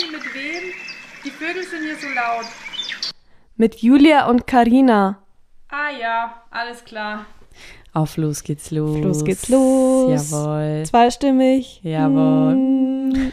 [0.00, 0.72] Sorry, mit wem?
[1.24, 2.46] Die Vögel sind hier so laut.
[3.56, 5.22] Mit Julia und Karina.
[5.68, 7.26] Ah ja, alles klar.
[7.92, 8.98] Auf los geht's los.
[8.98, 10.30] Los geht's los.
[10.30, 10.84] Jawohl.
[10.86, 11.80] Zweistimmig.
[11.82, 13.32] Jawohl.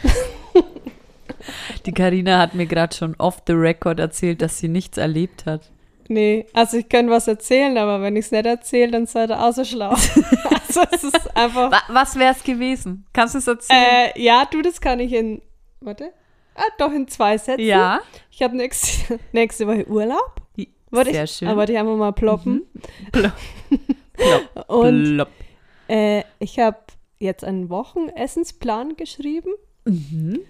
[1.86, 5.70] Die Karina hat mir gerade schon off the record erzählt, dass sie nichts erlebt hat.
[6.08, 9.42] Nee, also ich kann was erzählen, aber wenn ich es nicht erzähle, dann seid ihr
[9.42, 9.90] auch so schlau.
[9.90, 11.70] also es ist einfach.
[11.70, 13.06] Wa was wär's gewesen?
[13.12, 14.10] Kannst du es erzählen?
[14.14, 15.40] Äh, ja, du, das kann ich in.
[15.80, 16.12] Warte.
[16.58, 17.64] Ah, doch in zwei Sätzen.
[17.64, 18.00] ja.
[18.30, 20.36] Ich habe nächste, nächste Woche Urlaub.
[20.90, 21.48] Warte Sehr ich, schön.
[21.48, 22.62] Aber die haben wir mal ploppen.
[23.12, 23.32] Plopp.
[24.14, 24.68] Plopp.
[24.68, 25.28] Und Plopp.
[25.88, 26.78] äh, ich habe
[27.18, 29.50] jetzt einen Wochennessensplan geschrieben.
[29.84, 30.40] Mhm.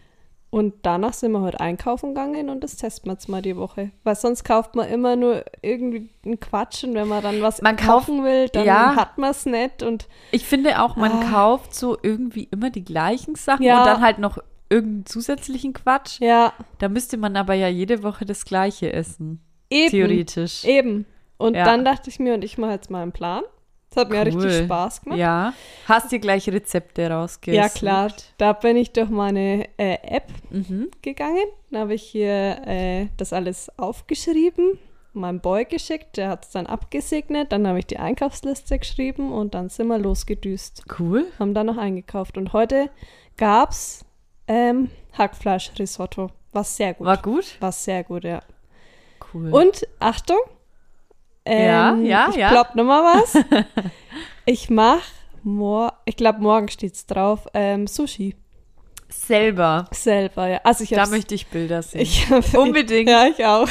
[0.51, 3.91] Und danach sind wir heute einkaufen gegangen und das testen wir jetzt mal die Woche.
[4.05, 7.77] Weil sonst kauft man immer nur irgendwie einen Quatsch und wenn man dann was Man
[7.77, 8.97] kauft- kochen will, dann ja.
[8.97, 9.83] hat man es nicht.
[9.83, 11.31] Und Ich finde auch, man Ah.
[11.31, 13.81] kauft so irgendwie immer die gleichen Sachen Ja.
[13.81, 14.39] und dann halt noch
[14.71, 16.21] irgendeinen zusätzlichen Quatsch.
[16.21, 19.41] ja, Da müsste man aber ja jede Woche das Gleiche essen.
[19.71, 19.91] eben.
[19.91, 20.65] Theoretisch.
[20.65, 21.07] Eben.
[21.37, 21.65] Und Ja.
[21.65, 23.43] dann dachte ich mir, und ich mache jetzt mal einen Plan.
[23.91, 24.25] Das hat mir Cool.
[24.43, 25.19] richtig Spaß gemacht.
[25.19, 25.55] Ja.
[25.87, 27.57] Hast dir gleich Rezepte rausgesucht?
[27.57, 28.13] Ja, klar.
[28.37, 30.91] Da bin ich durch meine äh, App Mhm.
[31.01, 31.45] gegangen.
[31.71, 34.79] Da habe ich hier äh, das alles aufgeschrieben,
[35.15, 36.19] meinem Boy geschickt.
[36.19, 37.51] Der hat es dann abgesegnet.
[37.53, 40.85] Dann habe ich die Einkaufsliste geschrieben und dann sind wir losgedüst.
[40.99, 41.27] Cool.
[41.39, 42.37] Haben dann noch eingekauft.
[42.37, 42.91] Und heute
[43.39, 44.05] gab es
[44.49, 46.31] ähm, Hackfleisch-Risotto.
[46.53, 47.07] War sehr gut.
[47.07, 47.57] War gut?
[47.61, 48.41] War sehr gut, ja.
[49.33, 49.53] Cool.
[49.53, 50.39] Und Achtung.
[51.47, 52.51] Ja, ähm, ja, ich ja.
[52.51, 53.43] plopp noch mal was.
[54.45, 55.03] ich mach
[55.43, 58.35] mor ich glaube, morgen steht's drauf, ähm, Sushi.
[59.09, 59.87] selber.
[59.93, 60.61] Selber, ja.
[60.65, 62.01] Also ich Da möchte ich Bilder sehen.
[62.01, 63.09] ich hab, Unbedingt.
[63.09, 63.69] Ja, ich auch.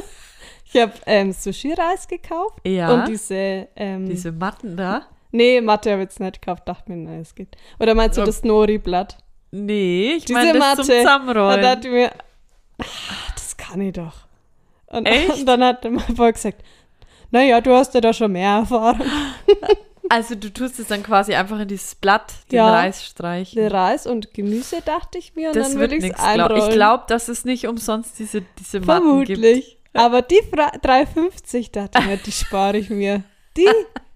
[0.72, 2.60] ich habe ähm, Sushi-Reis gekauft.
[2.66, 2.92] Ja.
[2.94, 5.02] Und diese, ähm, Diese Matten da?
[5.32, 7.56] nee, Mathe habe ich jetzt nicht gekauft, dachte mir, nein, es geht.
[7.78, 9.18] Oder meinst du das Nori-Blatt?
[9.52, 10.82] Nee, ich meine das Matte.
[10.82, 11.62] zum Da Zusammenrollen.
[11.62, 12.10] dachte ich mir,
[12.78, 12.84] ah,
[13.34, 14.14] das kann ich doch.
[14.86, 15.30] Und, Echt?
[15.30, 16.62] und dann hat mein Boy gesagt,
[17.30, 19.00] naja, du hast ja da schon mehr Erfahrung.
[20.12, 22.68] Also du tust es dann quasi einfach in dieses Blatt, den Ja.
[22.72, 23.64] Reis streichen.
[23.68, 25.48] Reis und Gemüse, dachte ich mir.
[25.50, 26.16] Und das dann will ich es.
[26.16, 26.26] Glaub.
[26.50, 26.62] einrollen.
[26.68, 29.78] Ich glaube, dass es nicht umsonst diese, diese Matten Vermutlich.
[29.92, 33.22] Aber die Fra 3,50 dachte ich mir, die spare ich mir.
[33.56, 33.66] Die,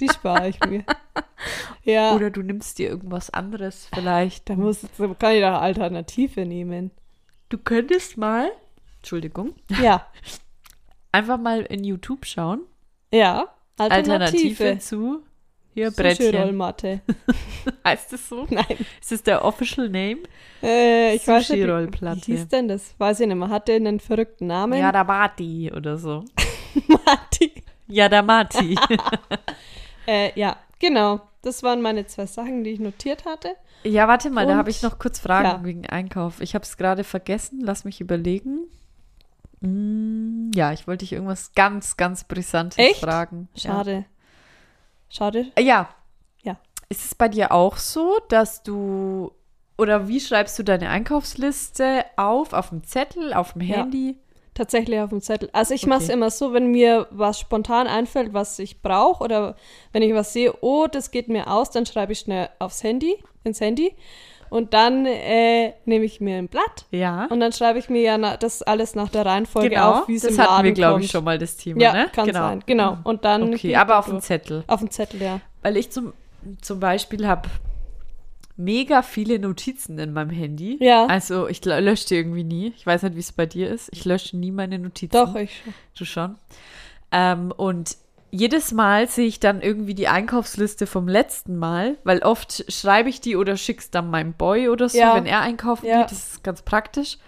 [0.00, 0.84] die spare ich mir.
[1.82, 2.14] Ja.
[2.14, 4.48] Oder du nimmst dir irgendwas anderes vielleicht.
[4.48, 4.80] da muss,
[5.18, 6.90] kann ich doch Alternative nehmen.
[7.50, 8.50] Du könntest mal,
[8.96, 10.06] Entschuldigung, Ja,
[11.12, 12.62] einfach mal in YouTube schauen.
[13.12, 14.78] ja, Alternative, Alternative.
[14.78, 15.22] zu
[15.74, 16.58] hier Brettchen.
[17.84, 18.46] Heißt es so?
[18.48, 20.22] Nein, Ist das der Official Name?
[20.62, 22.94] äh, ich weiß nicht, wie, hieß denn das?
[22.96, 23.48] Weiß ich nicht mehr.
[23.48, 24.78] Hatte einen verrückten Namen.
[24.78, 26.24] Ja, der Mati oder so.
[26.86, 27.63] Matti.
[27.94, 28.76] Ja, der Mati.
[30.06, 31.22] Äh, ja, genau.
[31.40, 33.56] Das waren meine zwei Sachen, die ich notiert hatte.
[33.84, 35.64] ja, warte mal, da Und- habe ich noch kurz Fragen ja.
[35.64, 36.42] wegen Einkauf.
[36.42, 38.66] Ich habe es gerade vergessen, lass mich überlegen.
[39.60, 43.00] Mm, ja, ich wollte dich irgendwas ganz, ganz Brisantes Echt?
[43.00, 43.48] fragen.
[43.56, 44.04] Schade.
[45.08, 45.46] Schade.
[45.58, 45.62] Ja.
[45.64, 45.88] ja.
[46.42, 46.56] Ja.
[46.90, 49.32] Ist es bei dir auch so, dass du
[49.78, 52.52] oder wie schreibst du deine Einkaufsliste auf?
[52.52, 53.86] Auf dem Zettel, auf dem Ja.
[54.54, 55.50] Tatsächlich auf dem Zettel.
[55.52, 56.12] Also ich mache es Okay.
[56.14, 59.56] immer so, wenn mir was spontan einfällt, was ich brauche oder
[59.92, 63.16] wenn ich was sehe, oh, das geht mir aus, dann schreibe ich schnell aufs Handy,
[63.42, 63.94] ins Handy
[64.50, 67.26] und dann äh, nehme ich mir ein Blatt Ja.
[67.30, 70.02] und dann schreibe ich mir ja na, das alles nach der Reihenfolge genau.
[70.02, 71.92] auf, wie es das im hatten Laden wir, glaube ich, schon mal das Thema, Ja,
[71.92, 72.06] ne?
[72.12, 72.38] kann genau.
[72.38, 72.62] sein.
[72.64, 72.98] Genau.
[73.02, 74.20] Und dann Okay, aber auf dem.
[74.20, 74.62] Zettel.
[74.68, 75.40] Auf dem Zettel, ja.
[75.62, 76.12] Weil ich zum,
[76.62, 77.48] zum Beispiel habe
[78.56, 80.76] mega viele Notizen in meinem Handy.
[80.80, 81.06] Ja.
[81.06, 82.72] Also ich lö- lösche die irgendwie nie.
[82.76, 83.88] Ich weiß nicht, wie es bei dir ist.
[83.92, 85.12] Ich lösche nie meine Notizen.
[85.12, 85.74] Doch, ich schon.
[85.98, 86.34] Du schon.
[87.12, 87.96] Ähm, und
[88.30, 93.20] jedes Mal sehe ich dann irgendwie die Einkaufsliste vom letzten Mal, weil oft schreibe ich
[93.20, 95.14] die oder schick's dann meinem Boy oder so, Ja.
[95.14, 96.00] wenn er einkaufen Ja.
[96.02, 96.10] geht.
[96.10, 97.18] Das ist ganz praktisch.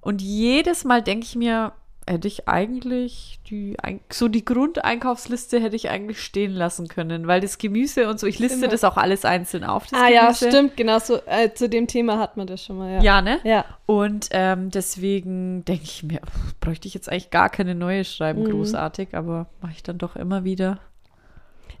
[0.00, 1.72] Und jedes Mal denke ich mir,
[2.08, 3.76] hätte ich eigentlich die,
[4.12, 8.38] so die Grundeinkaufsliste hätte ich eigentlich stehen lassen können, weil das Gemüse und so, ich
[8.38, 8.68] liste Immer.
[8.68, 10.48] das auch alles einzeln auf, Ah ja, Gemüse.
[10.48, 11.18] stimmt, genau so.
[11.26, 13.02] Äh, zu dem Thema hat man das schon mal, ja.
[13.02, 13.40] Ja, ne?
[13.44, 13.64] Ja.
[13.86, 18.42] Und ähm, deswegen denke ich mir, pff, bräuchte ich jetzt eigentlich gar keine neue schreiben,
[18.44, 18.50] Mhm.
[18.50, 20.78] großartig, aber mache ich dann doch immer wieder.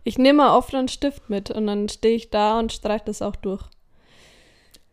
[0.02, 3.22] Ich nehme mal oft einen Stift mit und dann stehe ich da und streiche das
[3.22, 3.62] auch durch.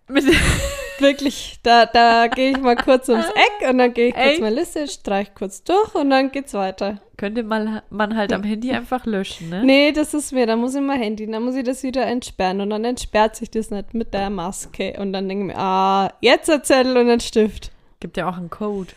[1.00, 3.26] Wirklich, da, da gehe ich mal kurz ums
[3.62, 7.02] Eck und dann gehe ich kurz meine Liste, streiche kurz durch und dann geht's weiter.
[7.18, 9.64] könnte man, man halt am Handy einfach löschen, ne?
[9.64, 12.62] Nee, das ist mir, da muss ich mein Handy, dann muss ich das wieder entsperren
[12.62, 16.14] und dann entsperrt sich das nicht mit der Maske und dann denke ich mir, ah,
[16.22, 17.72] jetzt ein Zettel und ein Stift.
[18.00, 18.92] Gibt ja auch einen Code.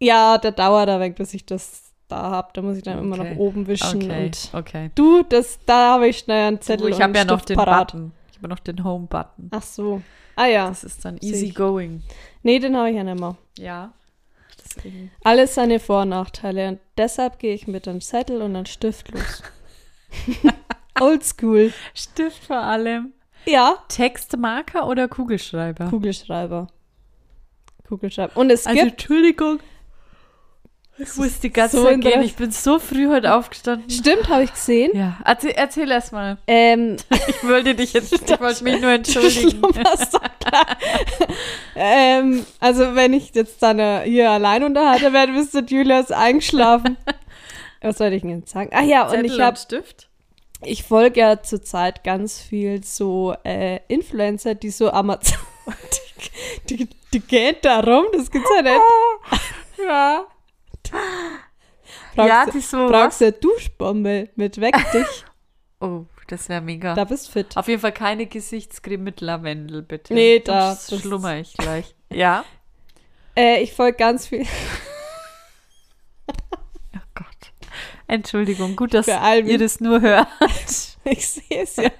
[0.00, 2.48] Ja, der dauert da weg, bis ich das da habe.
[2.52, 3.30] Da muss ich dann immer Okay.
[3.30, 4.90] nach oben wischen Okay, und okay.
[4.94, 7.48] du, das, da habe ich schnell einen Du, Zettel ich und habe ja noch Stift
[7.50, 7.92] den parat.
[7.92, 8.12] Button.
[8.46, 9.48] Man noch den Home-Button.
[9.50, 10.02] Ach so.
[10.36, 10.68] Ah ja.
[10.68, 12.02] Das ist dann easy going.
[12.44, 13.36] Nee, den habe ich ja nicht mehr.
[13.58, 13.92] Ja.
[14.64, 15.10] Deswegen.
[15.24, 16.68] Alles seine Vor- und Nachteile.
[16.68, 19.42] Und deshalb gehe ich mit einem Zettel und einem Stift los.
[21.00, 21.72] Oldschool.
[21.92, 23.12] Stift vor allem.
[23.46, 23.78] Ja.
[23.88, 25.88] Textmarker oder Kugelschreiber?
[25.88, 26.68] Kugelschreiber.
[27.88, 28.36] Kugelschreiber.
[28.36, 28.92] Und es Also, gibt.
[28.92, 29.58] Entschuldigung.
[30.98, 32.22] Ich muss die ganze so Zeit gehen.
[32.22, 33.90] Ich bin so früh heute aufgestanden.
[33.90, 34.92] Stimmt, habe ich gesehen.
[34.94, 36.38] Ja, erzähl, erzähl erst mal.
[36.46, 36.96] Ähm,
[37.28, 39.60] Ich wollte dich jetzt, ich wollte mich nur entschuldigen.
[41.74, 46.96] Ähm, also wenn ich jetzt dann äh, hier allein unterhalten werde, bist du Julius eingeschlafen.
[47.82, 48.70] Was soll ich denn jetzt sagen?
[48.72, 50.08] Ach ja, und Zettel ich habe, Stift.
[50.62, 55.38] ich folge ja zurzeit ganz viel so äh, Influencer, die so Amazon,
[56.70, 58.80] die, die, die gehen da rum, das gibt's ja nicht.
[59.86, 60.24] Ja.
[60.90, 62.86] Brauchst, ja, du- die so.
[62.88, 65.24] brauchst du eine Duschbombe mit Weg dich,
[65.80, 66.94] Oh, das wäre mega.
[66.94, 67.56] da bist fit.
[67.56, 70.14] Auf jeden Fall keine Gesichtscreme mit Lavendel, bitte.
[70.14, 71.94] Nee, da- schlummer ich gleich.
[72.10, 72.44] Ja?
[73.38, 74.46] Äh, ich folge ganz viel,
[76.94, 77.26] Oh Gott.
[78.06, 80.26] Entschuldigung, gut, dass ihr das nur hört.
[81.04, 81.90] Ich sehe es ja.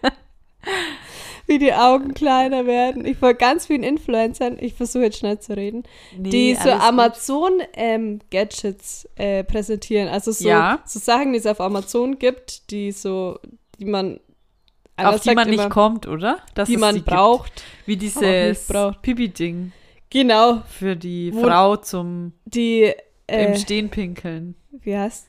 [1.48, 3.04] Wie die Augen kleiner werden.
[3.06, 5.84] Ich folge ganz vielen Influencern, ich versuche jetzt schnell zu reden,
[6.18, 6.70] Nee, die so.
[6.70, 10.08] Amazon-Gadgets äh, präsentieren.
[10.08, 10.80] Also so, Ja.
[10.84, 13.38] so Sachen, die es auf Amazon gibt, die so,
[13.78, 14.20] die man
[14.96, 16.38] Auf die man nicht immer, kommt, oder?
[16.54, 17.54] Dass die man sie braucht.
[17.56, 17.64] Gibt.
[17.86, 18.68] Wie nicht dieses.
[19.02, 19.72] Pipi-Ding
[20.10, 22.92] Genau, für die Wo- Frau zum die,
[23.26, 24.54] im äh, Stehen pinkeln.
[24.70, 25.26] wie heißt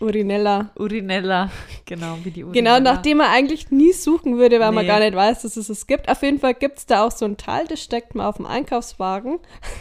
[0.00, 0.70] Urinella.
[0.78, 1.50] Urinella.
[1.86, 2.78] Genau, wie die Urinella.
[2.78, 4.90] Genau, nachdem man eigentlich nie suchen würde, weil man Nee.
[4.90, 6.08] gar nicht weiß, dass es es gibt.
[6.08, 8.46] Auf jeden Fall gibt es da auch so ein Teil, das steckt man auf dem
[8.46, 9.38] Einkaufswagen.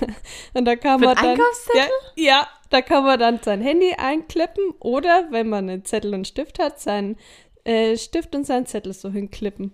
[0.53, 1.25] Und da kann Für man dann.
[1.31, 1.89] Einkaufszettel?
[2.15, 6.27] Ja, ja, da kann man dann sein Handy einklippen oder, wenn man einen Zettel und
[6.27, 7.17] Stift hat, seinen
[7.63, 9.73] äh, Stift und seinen Zettel so hinklippen.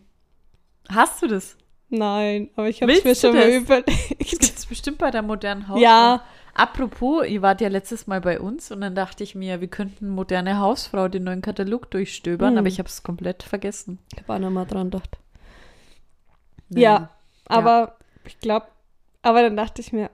[0.90, 1.56] Hast du das?
[1.90, 3.56] Nein, aber ich habe es mir schon mal das?
[3.64, 4.18] überlegt.
[4.20, 5.82] Gibt es bestimmt bei der modernen Hausfrau.
[5.84, 6.24] Ja,
[6.54, 10.10] Apropos, ihr wart ja letztes Mal bei uns und dann dachte ich mir, wir könnten
[10.10, 12.58] moderne Hausfrau den neuen Katalog durchstöbern, Hm.
[12.58, 14.00] aber ich habe es komplett vergessen.
[14.14, 15.18] ich habe auch noch mal dran gedacht.
[16.70, 16.82] Nee.
[16.82, 17.10] Ja,
[17.48, 17.96] aber
[18.26, 18.68] ich glaube,
[19.22, 20.10] aber dann dachte ich mir,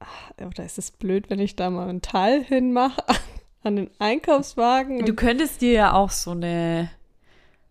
[0.00, 3.02] ach, oder ist es blöd, wenn ich da mal einen Teil hinmache
[3.62, 5.04] an den Einkaufswagen?
[5.04, 6.90] Du könntest dir ja auch so eine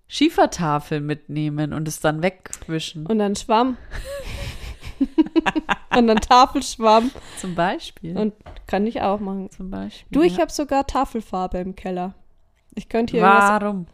[0.08, 3.06] Schiefertafel mitnehmen und es dann wegwischen.
[3.06, 3.78] Und dann Schwamm.
[5.98, 7.12] und dann Tafelschwamm.
[7.38, 8.18] Zum Beispiel.
[8.18, 8.34] Und
[8.68, 9.50] kann ich auch machen.
[9.52, 10.08] zum Beispiel.
[10.12, 10.42] Du, ich ja.
[10.42, 12.14] habe sogar Tafelfarbe im Keller.
[12.76, 13.88] Ich könnte hier Warum?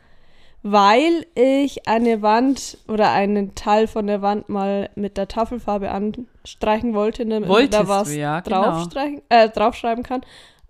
[0.64, 6.94] weil ich eine Wand oder einen Teil von der Wand mal mit der Tafelfarbe anstreichen
[6.94, 8.64] wollte, damit man Wolltest da was ja, genau.
[8.64, 10.22] draufstreichen, äh, draufschreiben kann.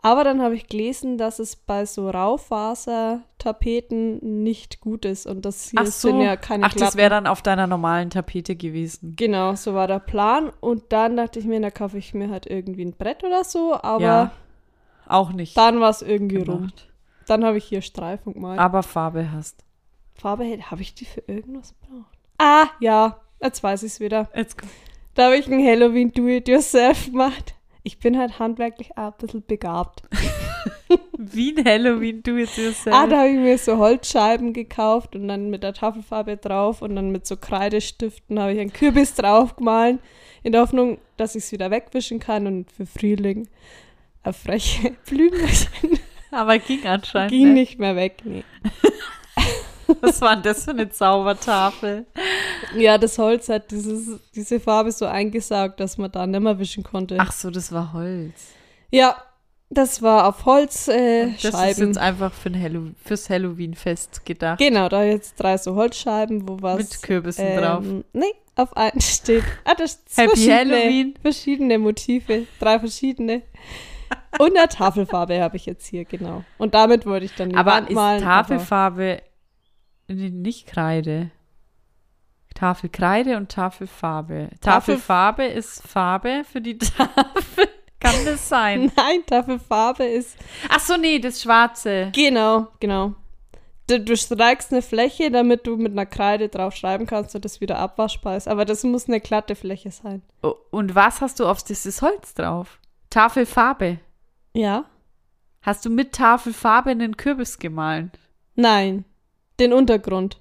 [0.04, 5.70] Aber dann habe ich gelesen, dass es bei so Raufasertapeten nicht gut ist und das
[5.70, 6.10] hier Ach so.
[6.10, 6.98] sind ja keine Ach, das glatten.
[6.98, 9.16] wäre dann auf deiner normalen Tapete gewesen.
[9.18, 10.52] Genau, so war der Plan.
[10.60, 13.76] Und dann dachte ich mir, da kaufe ich mir halt irgendwie ein Brett oder so.
[13.82, 14.32] Aber ja,
[15.08, 16.46] auch nicht dann war es irgendwie rum.
[16.58, 16.88] gemacht.
[17.28, 18.60] Dann habe ich hier Streifen gemalt.
[18.60, 19.64] Aber Farbe hast.
[20.14, 22.18] Farbe, habe ich die für irgendwas gebraucht?
[22.38, 24.30] Ah, ja, jetzt weiß ich es wieder.
[24.36, 24.70] Jetzt komm.
[25.16, 27.56] Da habe ich ein Halloween Do-It-Yourself gemacht.
[27.88, 30.02] Ich bin halt handwerklich auch ein bisschen begabt.
[31.18, 32.94] Wie ein Halloween do it yourself.
[32.94, 36.98] Ah, da habe ich mir so Holzscheiben gekauft und dann mit der Tafelfarbe drauf und
[36.98, 40.00] dann mit so Kreidestiften habe ich einen Kürbis drauf gemahlen,
[40.44, 43.48] in der Hoffnung, dass ich es wieder wegwischen kann und für Frühling
[44.22, 45.98] eine freche Blümchen
[46.32, 47.32] Aber ging anscheinend.
[47.32, 47.70] ging nicht.
[47.70, 48.18] nicht mehr weg.
[48.26, 48.44] Nee.
[50.02, 52.06] Was war denn das für eine Zaubertafel?
[52.76, 56.84] Ja, das Holz hat dieses, diese Farbe so eingesaugt, dass man da nicht mehr wischen
[56.84, 57.18] konnte.
[57.20, 58.34] Ach so, das war Holz.
[58.92, 59.16] Ja,
[59.70, 61.30] das war auf Holzscheiben.
[61.30, 61.88] Äh, Das ist Scheiben.
[61.88, 64.60] jetzt einfach für ein Hallo fürs Halloween-Fest gedacht.
[64.60, 66.78] genau, da jetzt drei so Holzscheiben, wo was.
[66.78, 67.84] Mit Kürbissen ähm, drauf.
[68.14, 69.44] Nee, auf einen steht.
[69.66, 71.16] Ah, das ist Happy Halloween.
[71.22, 73.42] Verschiedene Motive, drei verschiedene.
[74.40, 76.46] Und eine Tafelfarbe habe ich jetzt hier, genau.
[76.58, 78.24] Und damit wollte ich dann die Aber Wand ist malen.
[78.24, 79.22] Tafelfarbe
[80.08, 81.32] nicht Kreide?
[82.56, 84.50] Tafelkreide und Tafelfarbe.
[84.62, 87.68] Tafel- Tafelfarbe ist Farbe für die Tafel.
[88.00, 88.92] Kann das sein?
[88.96, 90.38] nein, Tafelfarbe ist.
[90.70, 92.12] Ach so, nee, das Schwarze.
[92.16, 93.14] Genau, genau.
[93.88, 97.62] Du, du streichst eine Fläche, damit du mit einer Kreide drauf schreiben kannst und das
[97.62, 98.48] wieder abwaschbar ist.
[98.48, 100.22] Aber das muss eine glatte Fläche sein.
[100.44, 102.80] Oh, Und was hast du auf dieses Holz drauf?
[103.10, 104.00] Tafelfarbe.
[104.54, 104.86] Ja?
[105.62, 108.12] Hast du mit Tafelfarbe einen Kürbis gemahlen?
[108.56, 109.06] Nein.
[109.60, 110.40] Den Untergrund.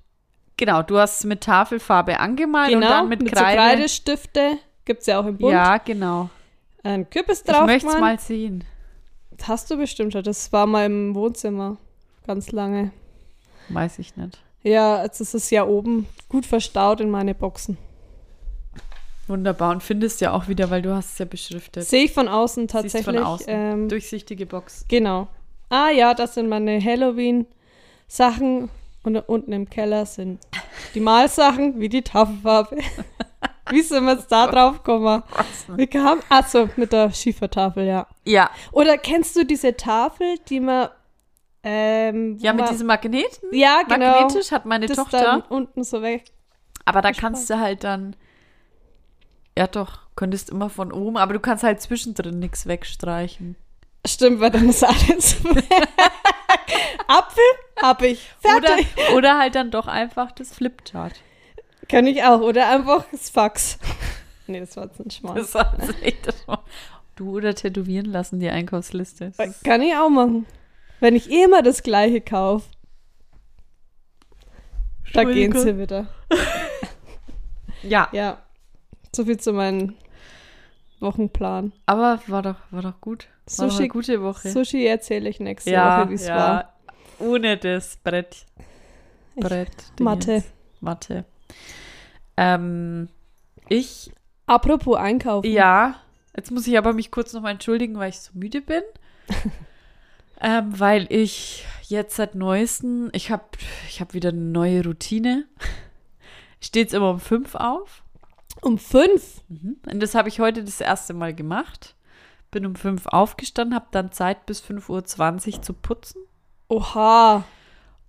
[0.56, 3.56] Genau, du hast es mit Tafelfarbe angemalt genau, und dann mit, so Kreide.
[3.60, 4.58] Kreidestifte.
[4.84, 5.52] Gibt es ja auch im Bund.
[5.52, 6.30] ja, genau.
[6.82, 7.66] Ein Kürbis Ich drauf.
[7.66, 8.64] möchte es mal sehen.
[9.36, 10.22] Das hast du bestimmt schon.
[10.22, 11.76] Das war mal im Wohnzimmer.
[12.26, 12.92] Ganz lange.
[13.68, 14.38] Weiß ich nicht.
[14.62, 17.76] Ja, jetzt ist es ja oben gut verstaut in meine Boxen.
[19.26, 19.72] Wunderbar.
[19.72, 21.84] Und findest ja auch wieder, weil du hast es ja beschriftet.
[21.84, 23.04] Sehe ich von außen Siehst tatsächlich.
[23.04, 23.46] von außen.
[23.48, 24.84] Ähm, Durchsichtige Box.
[24.88, 25.28] genau.
[25.68, 28.70] Ah ja, das sind meine Halloween-Sachen.
[29.06, 30.40] Und unten im Keller sind
[30.92, 32.76] die Malsachen wie die Tafelfarbe.
[33.70, 35.22] wie sind wir jetzt da drauf gekommen?
[35.68, 38.08] Wir kamen, achso, mit der Schiefertafel, ja.
[38.24, 40.88] Ja, Oder kennst du diese Tafel, die man
[41.62, 43.48] ähm, ja mit man- diesem Magneten.
[43.52, 45.20] ja, genau, Magnetisch hat meine das Tochter.
[45.22, 46.24] dann unten so weg.
[46.84, 48.16] Aber da kannst du halt dann.
[49.56, 53.54] Ja, doch, könntest immer von oben, aber du kannst halt zwischendrin nichts wegstreichen.
[54.04, 55.64] Stimmt, weil dann ist alles weg.
[57.06, 57.42] Apfel
[57.86, 58.30] habe ich.
[58.44, 58.88] Oder, Fertig.
[59.14, 61.14] oder halt dann doch einfach das Flipchart.
[61.88, 62.40] Kann ich auch.
[62.40, 63.78] Oder einfach das Fax.
[64.46, 65.36] nee, das war jetzt ein Schmarrn.
[65.36, 66.64] Das war jetzt echt war-
[67.14, 69.32] Du oder tätowieren lassen die Einkaufsliste.
[69.36, 70.46] Das ist- Kann ich auch machen.
[71.00, 72.64] Wenn ich eh immer das gleiche kaufe.
[75.12, 76.06] Da gehen sie wieder.
[77.82, 78.38] Ja, Ja.
[79.14, 79.94] So viel zu meinem
[81.00, 81.72] Wochenplan.
[81.86, 83.28] aber war doch, war doch gut.
[83.56, 84.50] War doch Sushi- eine gute Woche.
[84.50, 86.36] Sushi erzähle ich nächste ja, Woche, wie es ja.
[86.36, 86.72] war.
[87.18, 88.46] Ohne das Brett.
[89.34, 89.92] Ich- Brett.
[90.00, 90.44] Mathe.
[90.80, 91.24] Mathe.
[92.36, 93.08] Ähm,
[93.68, 94.10] ich
[94.46, 95.50] Apropos Einkaufen.
[95.50, 95.96] Ja,
[96.36, 98.82] jetzt muss ich aber mich kurz nochmal entschuldigen, weil ich so müde bin.
[100.40, 103.44] ähm, weil ich jetzt seit neuesten, ich habe
[103.88, 105.46] ich hab wieder eine neue Routine.
[106.58, 108.02] Ich stehe jetzt immer um fünf auf.
[108.62, 109.42] Um fünf.
[109.48, 111.94] Und das habe ich heute das erste Mal gemacht.
[112.50, 116.22] Bin um fünf aufgestanden, habe dann Zeit bis 5.20 Uhr zu putzen.
[116.68, 117.44] Oha.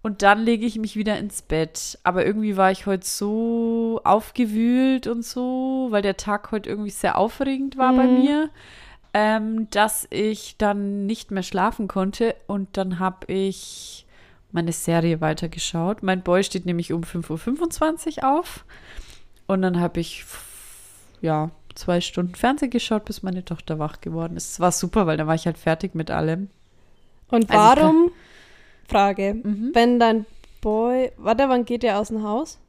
[0.02, 2.00] Und dann lege ich mich wieder ins Bett.
[2.04, 7.18] Aber irgendwie war ich heute so aufgewühlt und so, weil der Tag heute irgendwie sehr
[7.18, 8.14] aufregend war bei Mhm.
[8.22, 8.50] mir,
[9.14, 12.36] ähm, dass ich dann nicht mehr schlafen konnte.
[12.48, 14.06] Und dann habe ich
[14.52, 16.04] meine Serie weitergeschaut.
[16.04, 18.64] Mein Boy steht nämlich um 5.25 Uhr auf.
[19.46, 20.24] Und dann habe ich,
[21.22, 24.52] ja, zwei Stunden Fernsehen geschaut, bis meine Tochter wach geworden ist.
[24.52, 26.50] Es war super, weil dann war ich halt fertig mit allem.
[27.30, 28.12] Und Also warum?
[28.88, 29.36] Frage.
[29.36, 29.72] Mhm.
[29.74, 30.26] Wenn dein
[30.62, 31.12] Boy.
[31.18, 32.60] Warte, wann geht der aus dem Haus?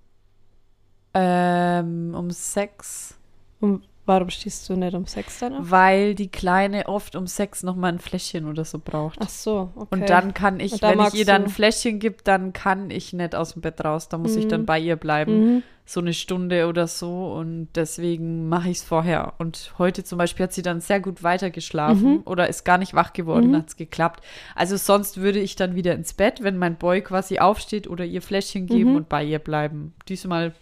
[1.15, 3.17] Ähm, um sechs.
[3.61, 5.71] Und warum stehst du nicht um sechs dann auf?
[5.71, 9.19] Weil die Kleine oft um sechs noch mal ein Fläschchen oder so braucht.
[9.23, 9.87] Ach so, okay.
[9.91, 12.91] Und dann kann ich, Und da wenn ich ihr dann ein Fläschchen gebe, dann kann
[12.91, 14.09] ich nicht aus dem Bett raus.
[14.09, 14.67] Da muss ich dann Mhm.
[14.67, 15.55] bei ihr bleiben.
[15.57, 15.63] Mhm.
[15.85, 17.33] So eine Stunde oder so.
[17.33, 19.33] Und deswegen mache ich es vorher.
[19.39, 22.23] Und heute zum Beispiel hat sie dann sehr gut weitergeschlafen Mhm.
[22.27, 23.57] oder ist gar nicht wach geworden, Mhm.
[23.57, 24.23] hat es geklappt.
[24.55, 28.21] Also sonst würde ich dann wieder ins Bett, wenn mein Boy quasi aufsteht oder ihr
[28.21, 28.97] Fläschchen geben Mhm.
[28.97, 29.95] und bei ihr bleiben.
[30.09, 30.53] Diesmal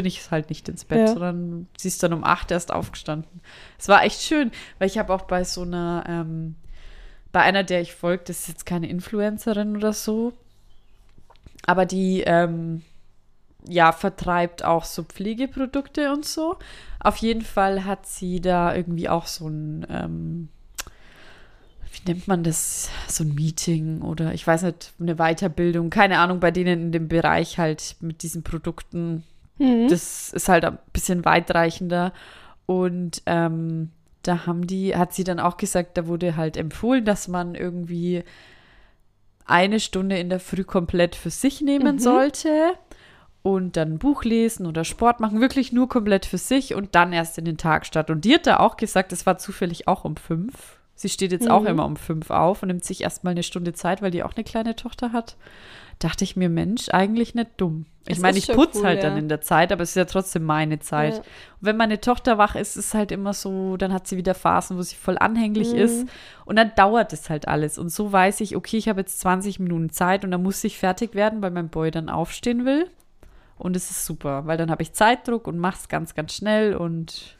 [0.00, 1.06] bin ich halt nicht ins Bett, Ja.
[1.08, 3.42] sondern sie ist dann um acht erst aufgestanden.
[3.78, 6.54] Es war echt schön, weil ich habe auch bei so einer, ähm,
[7.32, 10.32] bei einer, der ich folge, das ist jetzt keine Influencerin oder so,
[11.66, 12.80] aber die, ähm,
[13.68, 16.56] ja, vertreibt auch so Pflegeprodukte und so.
[16.98, 20.48] Auf jeden Fall hat sie da irgendwie auch so ein, ähm,
[21.92, 26.40] wie nennt man das, so ein Meeting oder ich weiß nicht, eine Weiterbildung, keine Ahnung,
[26.40, 29.24] bei denen in dem Bereich halt mit diesen Produkten
[29.60, 29.88] Mhm.
[29.88, 32.12] das ist halt ein bisschen weitreichender.
[32.66, 33.90] Und ähm,
[34.22, 38.22] da haben die, hat sie dann auch gesagt, da wurde halt empfohlen, dass man irgendwie
[39.46, 42.00] eine Stunde in der Früh komplett für sich nehmen Mhm.
[42.00, 42.72] sollte
[43.42, 47.12] und dann ein Buch lesen oder Sport machen, wirklich nur komplett für sich und dann
[47.12, 48.12] erst in den Tag starten.
[48.12, 50.78] Und die hat da auch gesagt, es war zufällig auch um fünf.
[50.94, 51.66] Sie steht jetzt auch Mhm.
[51.68, 54.44] immer um fünf auf und nimmt sich erstmal eine Stunde Zeit, weil die auch eine
[54.44, 55.36] kleine Tochter hat.
[56.00, 57.86] Dachte ich mir, Mensch, eigentlich nicht dumm.
[58.06, 59.18] Ich Es meine, ist ich putze cool, halt dann ja.
[59.18, 61.12] in der Zeit, aber es ist ja trotzdem meine Zeit.
[61.14, 61.18] Ja.
[61.20, 61.26] Und
[61.60, 64.78] wenn meine Tochter wach ist, ist es halt immer so, dann hat sie wieder Phasen,
[64.78, 65.78] wo sie voll anhänglich Mhm.
[65.78, 66.06] ist.
[66.46, 67.78] Und dann dauert es halt alles.
[67.78, 70.78] Und so weiß ich, okay, ich habe jetzt 20 Minuten Zeit und dann muss ich
[70.78, 72.90] fertig werden, weil mein Boy dann aufstehen will.
[73.58, 76.74] Und es ist super, weil dann habe ich Zeitdruck und mache es ganz, ganz schnell
[76.74, 77.36] und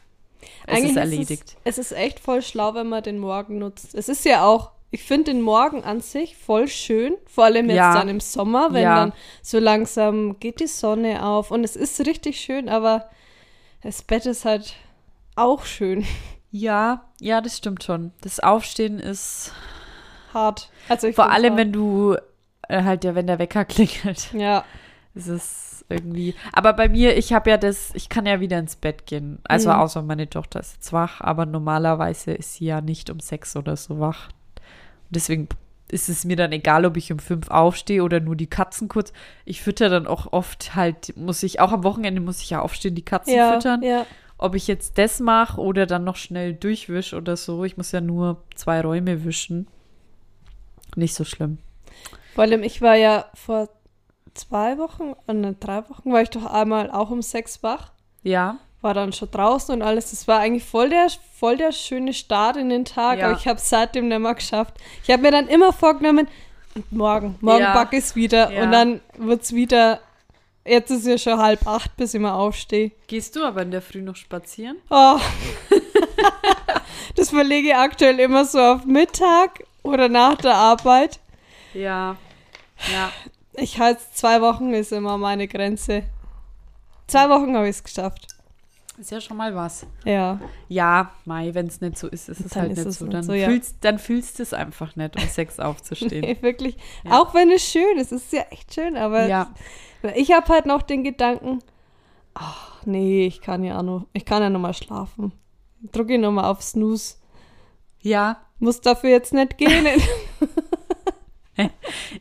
[0.67, 1.57] es Eigentlich ist erledigt.
[1.63, 3.95] Es, es ist echt voll schlau, wenn man den Morgen nutzt.
[3.95, 7.77] Es ist ja auch, ich finde den Morgen an sich voll schön, vor allem jetzt
[7.77, 7.93] Ja.
[7.93, 8.95] dann im Sommer, wenn Ja.
[8.95, 13.09] dann so langsam geht die Sonne auf und es ist richtig schön, aber
[13.83, 14.75] das Bett ist halt
[15.35, 16.05] auch schön
[16.53, 18.11] ja, ja, das stimmt schon.
[18.19, 19.53] Das Aufstehen ist
[20.33, 20.69] hart.
[20.89, 21.57] Also vor allem, hart.
[21.59, 22.17] wenn du
[22.67, 24.33] äh, halt ja, wenn der Wecker klingelt.
[24.33, 24.65] ja,
[25.15, 26.35] Es ist irgendwie.
[26.51, 29.39] Aber bei mir, ich habe ja das, ich kann ja wieder ins Bett gehen.
[29.45, 29.75] Also Mhm.
[29.75, 33.77] außer meine Tochter ist jetzt wach, aber normalerweise ist sie ja nicht um sechs oder
[33.77, 34.27] so wach.
[35.11, 35.47] Deswegen
[35.91, 39.11] ist es mir dann egal, ob ich um fünf aufstehe oder nur die Katzen kurz.
[39.45, 42.95] Ich fütter dann auch oft halt, muss ich, auch am Wochenende muss ich ja aufstehen,
[42.95, 43.83] die Katzen ja, füttern.
[43.83, 44.05] ja.
[44.37, 47.63] Ob ich jetzt das mache oder dann noch schnell durchwisch oder so.
[47.63, 49.67] Ich muss ja nur zwei Räume wischen.
[50.95, 51.59] Nicht so schlimm.
[52.33, 53.69] Vor allem, ich war ja vor
[54.33, 57.91] zwei Wochen, äh, ne, drei Wochen war ich doch einmal auch um sechs wach.
[58.23, 58.57] Ja.
[58.81, 60.09] War dann schon draußen und alles.
[60.11, 61.07] Das war eigentlich voll der,
[61.39, 63.27] voll der schöne Start in den Tag, Ja.
[63.29, 64.73] aber ich habe es seitdem nicht mehr geschafft.
[65.03, 66.27] Ich habe mir dann immer vorgenommen,
[66.89, 67.73] morgen, morgen Ja.
[67.73, 68.63] backe ich es wieder Ja.
[68.63, 69.99] und dann wird es wieder,
[70.65, 72.91] jetzt ist ja schon halb acht, bis ich mal aufstehe.
[73.07, 74.77] Gehst du aber in der Früh noch spazieren?
[74.89, 75.19] Oh.
[77.15, 81.19] das verlege ich aktuell immer so auf Mittag oder nach der Arbeit.
[81.73, 82.15] Ja.
[82.91, 83.11] Ja.
[83.53, 86.03] Ich halte zwei Wochen ist immer meine Grenze.
[87.07, 88.27] Zwei Wochen habe ich es geschafft.
[89.01, 89.87] Ist ja schon mal was.
[90.05, 90.39] Ja.
[90.67, 93.05] Ja, Mai, wenn es nicht so ist, ist es Dann halt ist nicht es so.
[93.05, 93.47] nicht Dann, so, ja.
[93.47, 96.21] fühlst, dann fühlst du es einfach nicht, um sechs aufzustehen.
[96.21, 96.77] Nee, wirklich.
[97.03, 97.19] Ja.
[97.19, 99.49] Auch wenn es schön ist, es ist ja echt schön, aber Ja.
[100.15, 101.63] ich habe halt noch den Gedanken,
[102.35, 105.31] ach nee, ich kann ja auch noch, ich kann ja noch mal schlafen.
[105.91, 107.15] Drücke ich noch mal auf Snooze.
[108.01, 109.87] Ja, Muss dafür jetzt nicht gehen.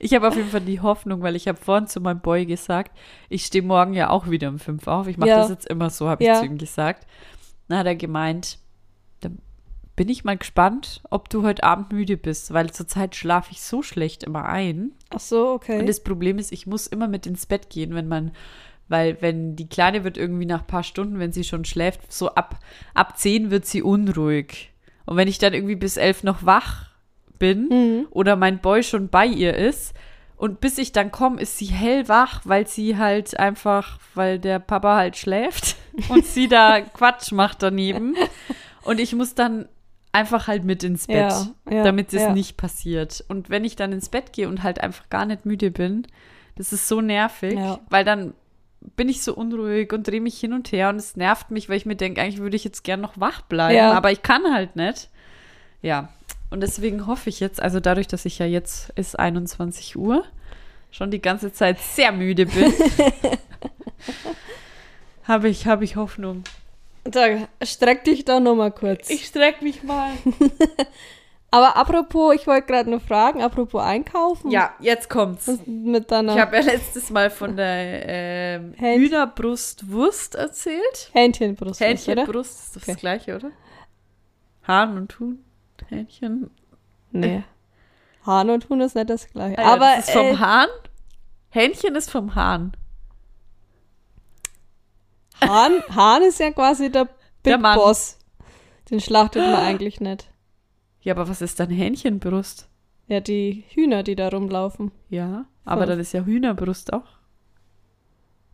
[0.00, 2.96] ich habe auf jeden Fall die Hoffnung, weil ich habe vorhin zu meinem Boy gesagt,
[3.28, 5.06] ich stehe morgen ja auch wieder um fünf auf.
[5.06, 5.36] Ich mache Ja.
[5.38, 6.40] das jetzt immer so, habe ich Ja.
[6.40, 7.06] zu ihm gesagt.
[7.68, 8.58] Dann hat er gemeint,
[9.20, 9.38] dann
[9.96, 13.82] bin ich mal gespannt, ob du heute Abend müde bist, weil zurzeit schlafe ich so
[13.82, 14.92] schlecht immer ein.
[15.10, 15.78] ach so, okay.
[15.78, 18.32] Und das Problem ist, ich muss immer mit ins Bett gehen, wenn man,
[18.88, 22.30] weil wenn die Kleine wird irgendwie nach ein paar Stunden, wenn sie schon schläft, so
[22.34, 22.58] ab,
[22.94, 24.72] ab zehn wird sie unruhig.
[25.04, 26.89] Und wenn ich dann irgendwie bis elf noch wach
[27.40, 28.06] bin Mhm.
[28.10, 29.92] oder mein Boy schon bei ihr ist
[30.36, 34.94] und bis ich dann komme, ist sie hellwach, weil sie halt einfach, weil der Papa
[34.96, 35.74] halt schläft
[36.08, 38.14] und sie da Quatsch macht daneben.
[38.84, 39.68] Und ich muss dann
[40.12, 42.32] einfach halt mit ins Bett, Ja, ja, damit es ja.
[42.32, 43.22] nicht passiert.
[43.28, 46.06] Und wenn ich dann ins Bett gehe und halt einfach gar nicht müde bin,
[46.56, 47.56] das ist so nervig,
[47.90, 48.32] weil dann
[48.96, 51.76] bin ich so unruhig und drehe mich hin und her und es nervt mich, weil
[51.76, 54.74] ich mir denke, eigentlich würde ich jetzt gern noch wach bleiben, aber ich kann halt
[54.74, 55.10] nicht.
[55.82, 56.08] Ja,
[56.50, 60.24] und deswegen hoffe ich jetzt, also dadurch, dass ich ja jetzt ist 21 Uhr,
[60.90, 62.72] schon die ganze Zeit sehr müde bin,
[65.24, 66.44] habe ich, habe ich Hoffnung.
[67.04, 69.10] Da, streck dich da noch mal kurz.
[69.10, 70.10] strecke mich mal.
[71.50, 74.50] aber apropos, ich wollte gerade noch fragen, apropos einkaufen.
[74.50, 75.50] Ja, jetzt kommt's.
[75.66, 81.10] Mit deiner Ich habe ja letztes Mal von der ähm, Hühnerbrustwurst erzählt.
[81.12, 81.88] Hähnchenbrust, oder?
[81.90, 82.92] Hähnchenbrust ist doch Okay.
[82.92, 83.50] das gleiche, oder?
[84.66, 85.42] Hahn und Huhn.
[85.88, 86.50] Hähnchen.
[87.12, 87.42] Nee.
[88.26, 89.58] Hahn und Huhn ist nicht das gleiche.
[89.58, 90.68] Ah ja, aber das ist vom äh, Hahn.
[91.50, 92.72] Hähnchen ist vom Hahn.
[95.40, 97.04] Hahn, Hahn ist ja quasi der
[97.42, 97.74] Big Der.
[97.74, 98.18] Boss.
[98.90, 100.28] Den schlachtet man eigentlich nicht.
[101.02, 102.68] Ja, aber was ist dann Hähnchenbrust?
[103.06, 104.92] Ja, die Hühner, die da rumlaufen.
[105.08, 105.86] Ja, aber Voll.
[105.86, 107.06] dann ist ja Hühnerbrust auch.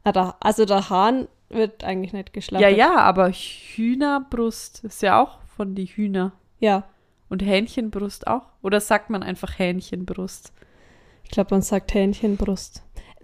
[0.04, 2.76] Da, also der Hahn wird eigentlich nicht Ja, geschlachtet.
[2.78, 6.32] ja, aber Hühnerbrust ist ja auch von die Hühner.
[6.60, 6.84] Ja,
[7.28, 8.42] Und Hähnchenbrust auch?
[8.62, 10.52] Oder sagt man einfach Hähnchenbrust?
[11.26, 12.82] ich glaube, man sagt Hähnchenbrust.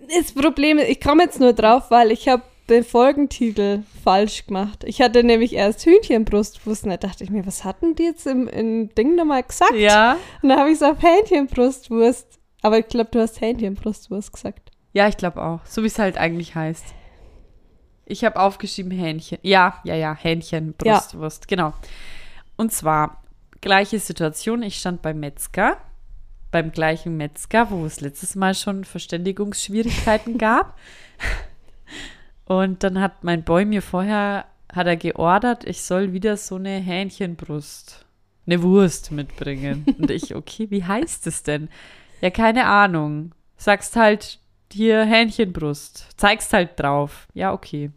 [0.09, 4.85] Das Problem ist, ich komme jetzt nur drauf, weil ich habe den Folgentitel falsch gemacht.
[4.85, 8.49] Ich hatte nämlich erst Hühnchenbrustwurst und da dachte ich mir, was hatten die jetzt im,
[8.49, 9.75] im Ding nochmal gesagt?
[9.75, 10.17] Ja.
[10.43, 12.41] Und dann habe ich es auf Hähnchenbrustwurst.
[12.63, 14.71] Aber ich glaube, du hast Hähnchenbrustwurst gesagt.
[14.93, 15.61] Ja, ich glaube auch.
[15.65, 16.85] So wie es halt eigentlich heißt.
[18.05, 19.39] Ich habe aufgeschrieben Hähnchen.
[19.43, 21.03] Ja, ja, ja, Hähnchen, Ja.
[21.49, 21.73] Genau.
[22.57, 23.22] Und zwar
[23.63, 24.63] gleiche Situation.
[24.63, 25.79] Ich stand beim Metzger,
[26.51, 30.79] beim gleichen Metzger, wo es letztes Mal schon Verständigungsschwierigkeiten gab.
[32.45, 36.79] Und dann hat mein Boy mir vorher, hat er geordert, ich soll wieder so eine
[36.79, 38.05] Hähnchenbrust,
[38.47, 39.87] eine Wurst mitbringen.
[39.99, 41.71] Und ich, okay, wie heißt es denn?
[42.21, 43.35] Ja, keine Ahnung.
[43.57, 44.39] Sagst halt
[44.73, 46.07] hier Hähnchenbrust.
[46.17, 47.27] Zeigst halt drauf.
[47.35, 47.91] Ja, okay.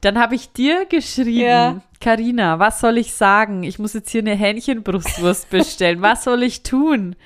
[0.00, 1.80] Dann habe ich dir geschrieben, Ja.
[2.00, 3.62] Karina, was soll ich sagen?
[3.64, 6.00] Ich muss jetzt hier eine Hähnchenbrustwurst bestellen.
[6.02, 7.16] was soll ich tun?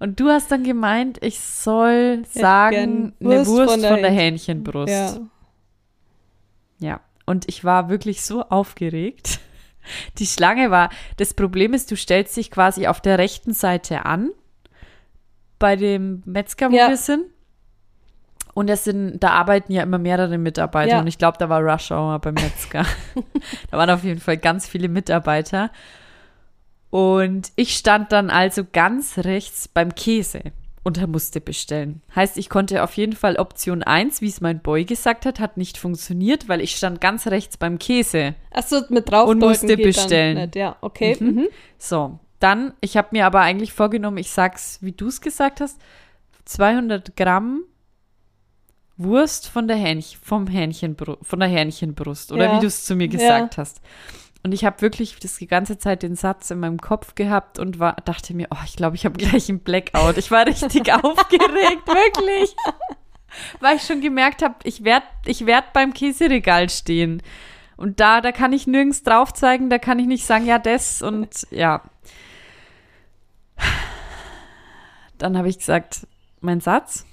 [0.00, 3.80] Und du hast dann gemeint, ich soll Hätte sagen, gern eine Wurst Wurst von von
[3.80, 4.88] der der, Hähnchen- Hähnchenbrust.
[4.92, 5.16] Ja.
[6.78, 9.38] Ja, und ich war wirklich so aufgeregt.
[10.18, 14.30] Die Schlange war, das Problem ist, du stellst dich quasi auf der rechten Seite an,
[15.60, 16.88] bei dem Metzger, wo Ja.
[16.88, 17.24] wir sind.
[18.54, 20.92] Und das sind, da arbeiten ja immer mehrere Mitarbeiter.
[20.92, 21.00] Ja.
[21.00, 22.84] Und ich glaube, da war Rush Hour beim Metzger.
[23.70, 25.70] da waren auf jeden Fall ganz viele Mitarbeiter.
[26.90, 32.02] Und ich stand dann also ganz rechts beim Käse und er musste bestellen.
[32.14, 35.56] Heißt, ich konnte auf jeden Fall Option 1, wie es mein Boy gesagt hat, hat
[35.56, 38.34] nicht funktioniert, weil ich stand ganz rechts beim Käse.
[38.50, 40.36] Achso, mit drauf Und musste bestellen.
[40.36, 40.56] Nicht.
[40.56, 41.16] Ja, okay.
[41.18, 41.26] Mhm.
[41.26, 41.48] Mhm.
[41.78, 45.80] So, dann, ich habe mir aber eigentlich vorgenommen, ich sag's, wie du es gesagt hast,
[46.44, 47.62] 200 Gramm
[48.96, 52.56] Wurst von der Hähnchen, vom Hähnchenbru von der Hähnchenbrust oder Ja.
[52.56, 53.80] wie du es zu mir gesagt hast.
[54.44, 57.78] Und ich habe wirklich das die ganze Zeit den Satz in meinem Kopf gehabt und
[57.78, 60.18] war, dachte mir, oh, ich glaube, ich habe gleich einen Blackout.
[60.18, 62.54] Ich war richtig aufgeregt, wirklich.
[63.60, 67.22] weil ich schon gemerkt habe, ich werde ich werd beim Käseregal stehen.
[67.76, 71.02] Und da, da kann ich nirgends drauf zeigen, da kann ich nicht sagen, ja, das
[71.02, 71.82] und ja.
[75.18, 76.06] Dann habe ich gesagt,
[76.40, 77.06] mein Satz.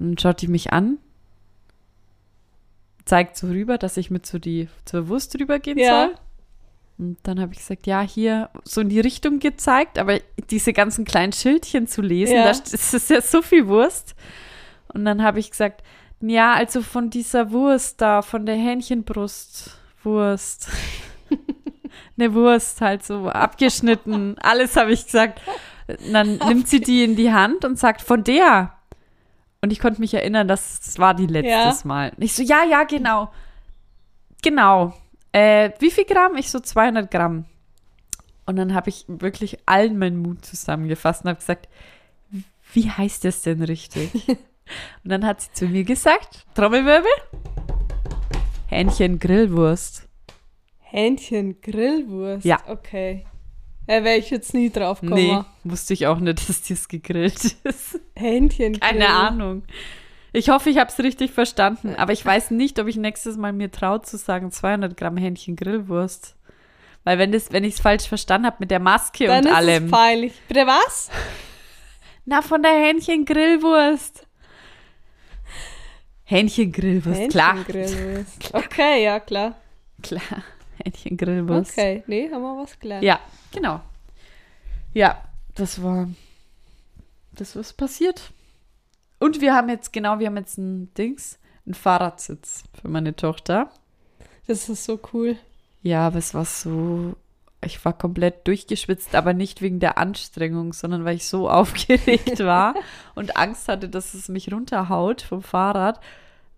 [0.00, 0.98] Dann schaut die mich an,
[3.04, 6.06] zeigt so rüber, dass ich mit so die zur Wurst rübergehen Ja.
[6.06, 6.14] soll.
[6.98, 10.18] Und dann habe ich gesagt, ja, hier so in die Richtung gezeigt, aber
[10.50, 12.44] diese ganzen kleinen Schildchen zu lesen, Ja.
[12.44, 14.14] da st- das ist ja so viel Wurst.
[14.92, 15.82] Und dann habe ich gesagt,
[16.20, 20.68] ja, also von dieser Wurst da, von der Hähnchenbrust, Wurst.
[22.18, 24.36] Eine Wurst halt so abgeschnitten.
[24.40, 25.40] Alles habe ich gesagt.
[25.88, 28.74] Und dann nimmt sie die in die Hand und sagt, von der.
[29.62, 31.86] Und ich konnte mich erinnern, dass es war die letztes Ja.
[31.86, 32.12] Mal.
[32.16, 33.30] Und ich so, ja, ja, genau.
[34.42, 34.94] Genau.
[35.32, 36.36] Äh, wie viel Gramm?
[36.36, 37.44] Ich so 200 Gramm.
[38.46, 41.68] Und dann habe ich wirklich allen meinen Mut zusammengefasst und habe gesagt,
[42.72, 44.12] wie heißt das denn richtig?
[44.28, 44.38] und
[45.04, 47.10] dann hat sie zu mir gesagt, Trommelwirbel,
[48.66, 50.08] Hähnchen Grillwurst.
[50.78, 52.44] Hähnchen, Grillwurst.
[52.44, 52.58] Ja.
[52.66, 53.26] Okay.
[53.90, 55.20] Da wäre ich jetzt nie drauf gekommen.
[55.20, 57.98] Nee, wusste ich auch nicht, dass das gegrillt ist.
[58.14, 59.08] Hähnchen, Keine.
[59.08, 59.64] Ahnung.
[60.32, 63.52] Ich hoffe, ich habe es richtig verstanden, aber ich weiß nicht, ob ich nächstes Mal
[63.52, 66.36] mir traue zu sagen 200 Gramm Hähnchen Grillwurst.
[67.02, 69.56] Weil wenn, das, wenn ich es falsch verstanden habe mit der Maske Dann und ist
[69.56, 69.86] allem.
[69.86, 70.32] es peinlich.
[70.46, 71.10] Bitte was?
[72.26, 74.24] Na, von der Hähnchen Grillwurst.
[76.22, 77.56] Hähnchen Grillwurst, klar.
[77.56, 78.54] Hähnchengrillwurst.
[78.54, 79.56] Okay, ja, klar.
[80.02, 80.44] Klar,
[80.84, 81.72] Hähnchen Grillwurst.
[81.72, 83.04] Okay, nee, haben wir was gelernt.
[83.04, 83.20] Ja,
[83.52, 83.80] genau.
[84.92, 85.22] Ja,
[85.54, 86.08] das war
[87.32, 88.32] das was passiert.
[89.18, 93.70] Und wir haben jetzt genau, wir haben jetzt ein Dings, einen Fahrradsitz für meine Tochter.
[94.46, 95.36] Das ist so cool.
[95.82, 97.14] Ja, aber es war so
[97.64, 102.74] ich war komplett durchgeschwitzt, aber nicht wegen der Anstrengung, sondern weil ich so aufgeregt war
[103.14, 106.00] und Angst hatte, dass es mich runterhaut vom Fahrrad.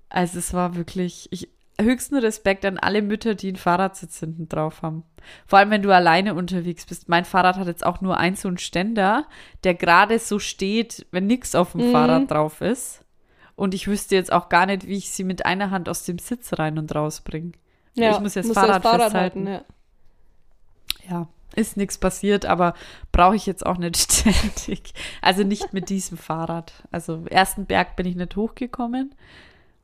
[0.08, 1.48] Also es war wirklich, ich,
[1.80, 5.04] höchsten Respekt an alle Mütter, die einen Fahrradsitz hinten drauf haben.
[5.46, 7.08] Vor allem, wenn du alleine unterwegs bist.
[7.08, 9.26] Mein Fahrrad hat jetzt auch nur einen so einen Ständer,
[9.64, 11.92] der gerade so steht, wenn nichts auf dem Mhm.
[11.92, 13.04] Fahrrad drauf ist.
[13.54, 16.18] Und ich wüsste jetzt auch gar nicht, wie ich sie mit einer Hand aus dem
[16.18, 17.52] Sitz rein und raus bringe.
[17.94, 19.46] ich muss jetzt Fahrrad, das festhalten.
[19.46, 19.62] ja.
[21.08, 22.74] Ja, ist nichts passiert, aber
[23.10, 24.94] brauche ich jetzt auch nicht ständig.
[25.20, 26.72] Also nicht mit diesem Fahrrad.
[26.90, 29.14] Also im ersten Berg bin ich nicht hochgekommen,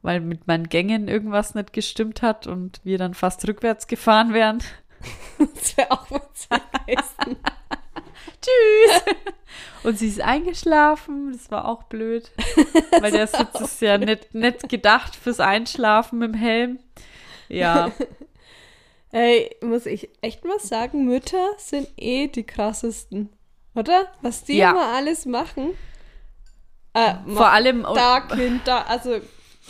[0.03, 4.59] weil mit meinen Gängen irgendwas nicht gestimmt hat und wir dann fast rückwärts gefahren wären.
[5.39, 7.37] Das wäre auch was gewesen.
[8.43, 9.15] Tschüss!
[9.85, 12.33] Und sie ist eingeschlafen, das war auch blöd,
[13.01, 16.79] weil der Sitz ist ja nicht, nicht gedacht fürs Einschlafen mit dem Helm.
[17.49, 17.93] Ja,
[19.11, 23.31] Ey, muss ich echt mal sagen, Mütter sind eh die krassesten.
[23.75, 24.09] Oder?
[24.21, 24.71] Was die Ja.
[24.73, 25.71] immer alles machen.
[26.93, 29.21] Äh, vor allem da Kind, da, also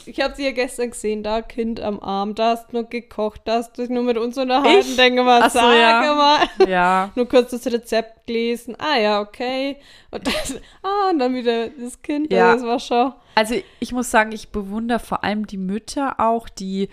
[0.06, 3.42] ich habe sie ja gestern gesehen, da Kind am Arm, da hast du nur gekocht,
[3.44, 4.96] da hast du dich nur mit uns unterhalten, Ich?
[4.96, 6.14] denke mal, Ach so, sage ja.
[6.14, 6.48] mal.
[6.68, 9.76] ja, Nur kurz das Rezept gelesen, ah ja, okay.
[10.11, 12.54] Und, das, ah, und dann wieder das Kind, Ja.
[12.54, 13.12] das war schon.
[13.34, 16.88] Also ich muss sagen, ich bewundere vor allem die Mütter auch, die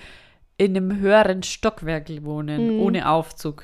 [0.58, 2.82] in einem höheren Stockwerk wohnen, Mhm.
[2.82, 3.64] ohne Aufzug.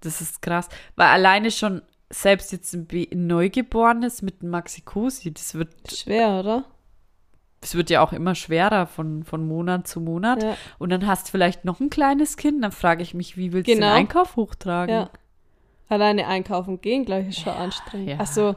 [0.00, 0.68] Das ist krass.
[0.96, 6.64] Weil alleine schon, selbst jetzt ein, Neugeborenes mit einem Maxi-Cosi, das wird, Schwer, oder?
[7.64, 10.42] Das wird ja auch immer schwerer von, von Monat zu Monat.
[10.42, 10.54] Ja.
[10.78, 13.68] Und dann hast du vielleicht noch ein kleines Kind, dann frage ich mich, wie willst
[13.70, 13.86] du Genau.
[13.86, 14.94] den Einkauf hochtragen?
[14.94, 15.10] Ja.
[15.88, 18.08] Alleine einkaufen gehen, glaube ich, ist schon anstrengend.
[18.10, 18.16] ja.
[18.18, 18.56] Also,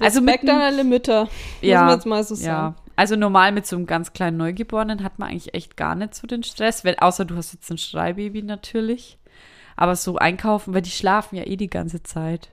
[0.00, 1.28] Also mit an alle Mütter.
[1.60, 2.76] Ja, Muss man jetzt mal so Ja, sagen.
[2.94, 6.26] also normal mit so einem ganz kleinen Neugeborenen hat man eigentlich echt gar nicht so
[6.28, 9.18] den Stress, wenn, außer du hast jetzt ein Schreibaby natürlich.
[9.76, 12.50] Aber so einkaufen, weil die schlafen ja eh die ganze Zeit.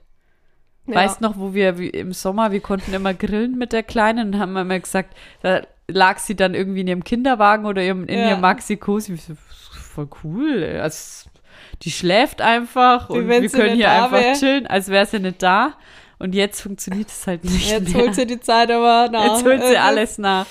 [0.86, 0.96] Ja.
[0.96, 4.38] Weißt noch, wo wir wie im Sommer, wir konnten immer grillen mit der Kleinen und
[4.40, 8.30] haben immer gesagt, da lag sie dann irgendwie in ihrem Kinderwagen oder ihrem, in Ja.
[8.30, 9.16] ihrem Maxi-Cosi.
[9.94, 10.62] Voll cool.
[10.62, 10.80] ey.
[10.80, 11.28] Also,
[11.82, 14.32] die schläft einfach und wir können hier einfach wär.
[14.34, 15.74] chillen, als wäre sie nicht da.
[16.18, 18.02] Und jetzt funktioniert es halt nicht Jetzt mehr.
[18.04, 19.24] holt sie die Zeit aber nach.
[19.34, 20.46] Jetzt holt sie alles nach.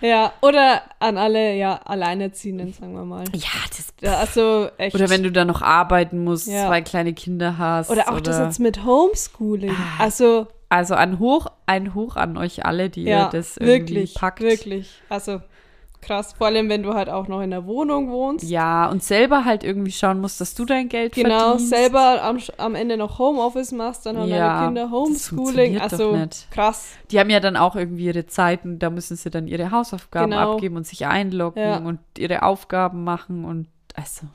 [0.00, 3.24] Ja, oder an alle, ja, Alleinerziehenden, sagen wir mal.
[3.34, 3.88] Ja, das.
[4.00, 4.94] Ja, also echt.
[4.94, 6.66] Oder wenn du dann noch arbeiten musst, Ja.
[6.68, 7.90] zwei kleine Kinder hast.
[7.90, 9.70] Oder auch das jetzt mit Homeschooling.
[9.70, 13.94] Ah, Also, Also ein Hoch, ein Hoch an euch alle, die ja, ihr das irgendwie
[13.96, 14.40] wirklich, packt.
[14.40, 14.90] wirklich.
[15.08, 15.40] Also,
[16.00, 16.32] krass.
[16.36, 18.44] Vor allem, wenn du halt auch noch in der Wohnung wohnst.
[18.48, 21.68] Ja, und selber halt irgendwie schauen musst, dass du dein Geld Genau, verdienst.
[21.70, 25.80] selber am, am Ende noch Homeoffice machst, dann haben Ja, deine Kinder Homeschooling.
[25.80, 26.16] Also,
[26.50, 26.88] krass.
[27.10, 30.52] Die haben ja dann auch irgendwie ihre Zeiten, da müssen sie dann ihre Hausaufgaben Genau.
[30.54, 31.76] abgeben und sich einloggen Ja.
[31.78, 34.26] und ihre Aufgaben machen und also.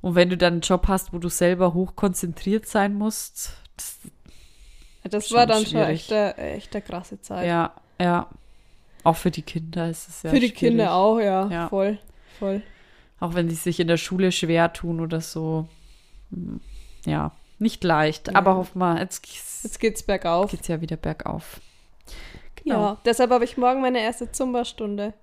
[0.00, 3.98] Und wenn du dann einen Job hast, wo du selber hochkonzentriert sein musst, das,
[5.10, 6.06] Das war dann schwierig.
[6.06, 7.46] schon echt eine, echt eine krasse Zeit.
[7.48, 8.28] ja, ja.
[9.04, 10.56] Auch für die Kinder ist es ja Für die schwierig.
[10.58, 11.68] Kinder auch, ja, Ja.
[11.68, 11.98] voll,
[12.38, 12.62] voll.
[13.20, 15.66] Auch wenn sie sich in der Schule schwer tun oder so.
[17.04, 18.28] Ja, nicht leicht.
[18.28, 18.34] Ja.
[18.34, 20.50] Aber hoff mal, jetzt geht's, Jetzt geht's bergauf.
[20.50, 21.60] geht's ja wieder bergauf.
[22.62, 22.80] Genau.
[22.80, 25.14] Ja, deshalb habe ich morgen meine erste Zumba-Stunde.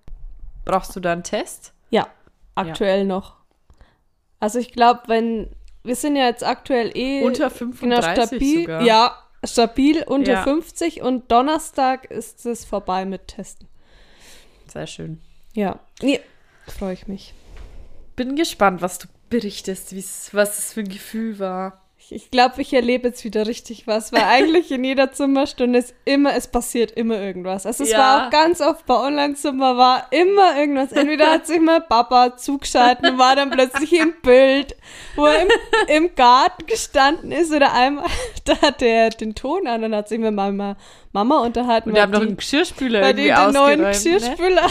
[0.66, 1.74] Brauchst du da einen Test?
[1.90, 2.08] Ja,
[2.56, 3.36] aktuell noch.
[4.40, 5.50] Also ich glaube, wenn
[5.84, 8.82] wir sind ja jetzt aktuell eh Unter genau 35 stabil, sogar.
[8.82, 9.16] ja,
[9.48, 10.44] stabil unter Ja.
[10.44, 13.68] 50 und Donnerstag ist es vorbei mit Testen.
[14.68, 15.22] Sehr schön.
[15.54, 16.20] Ja, nee,
[16.68, 17.34] freue ich mich.
[18.16, 19.94] Bin gespannt, was du berichtest,
[20.34, 21.85] was es für ein Gefühl war.
[22.12, 26.36] Ich, glaube, ich erlebe jetzt wieder richtig was, weil eigentlich in jeder Zumba-Stunde ist immer,
[26.36, 27.66] es passiert immer irgendwas.
[27.66, 27.98] Also es Ja.
[27.98, 30.92] war auch ganz oft bei Online-Zumba war immer irgendwas.
[30.92, 34.76] Entweder hat sich mal Papa zugeschaltet und war dann plötzlich im Bild,
[35.16, 35.48] wo er im,
[35.88, 38.06] im Garten gestanden ist oder einmal,
[38.46, 40.78] da hat er den Ton an und hat sich mit Mama,
[41.12, 41.90] Mama unterhalten.
[41.90, 44.56] Und wir haben noch einen Geschirrspüler weil die irgendwie den neuen ausgeräumt.
[44.56, 44.62] Ne?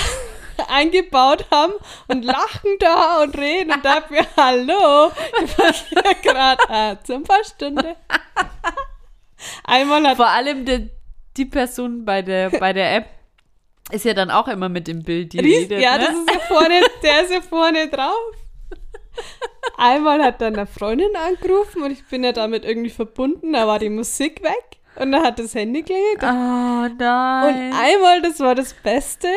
[0.69, 1.73] Eingebaut haben
[2.09, 5.11] und lachen da und reden und mir, hallo,
[5.43, 7.97] ich war hier gerade äh, zum Stunde.
[9.65, 10.91] Einmal hat Vor allem die,
[11.37, 13.07] die Person bei der, bei der App
[13.91, 15.83] ist ja dann auch immer mit im Bild, die Ries, redet.
[15.83, 16.07] ja, ne?
[16.07, 18.35] das ist ja vorne, der ist ja vorne drauf.
[19.77, 23.79] Einmal hat dann eine Freundin angerufen und ich bin ja damit irgendwie verbunden, da war
[23.79, 27.73] die Musik weg und da hat das Handy klingelt Oh Und nein.
[27.73, 29.29] einmal, das war das Beste,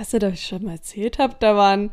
[0.00, 1.92] was ich euch schon mal erzählt habe, da waren,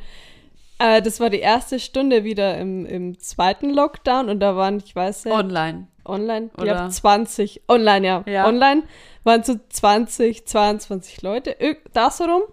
[0.79, 4.95] äh, das war die erste Stunde wieder im, im zweiten Lockdown und da waren, ich
[4.95, 5.87] weiß ja, Online.
[6.05, 6.73] online, ich oder?
[6.73, 8.47] glaube 20, online, ja, Ja.
[8.47, 8.83] online
[9.25, 11.55] waren so 20, 22 Leute,
[11.93, 12.43] da so rum.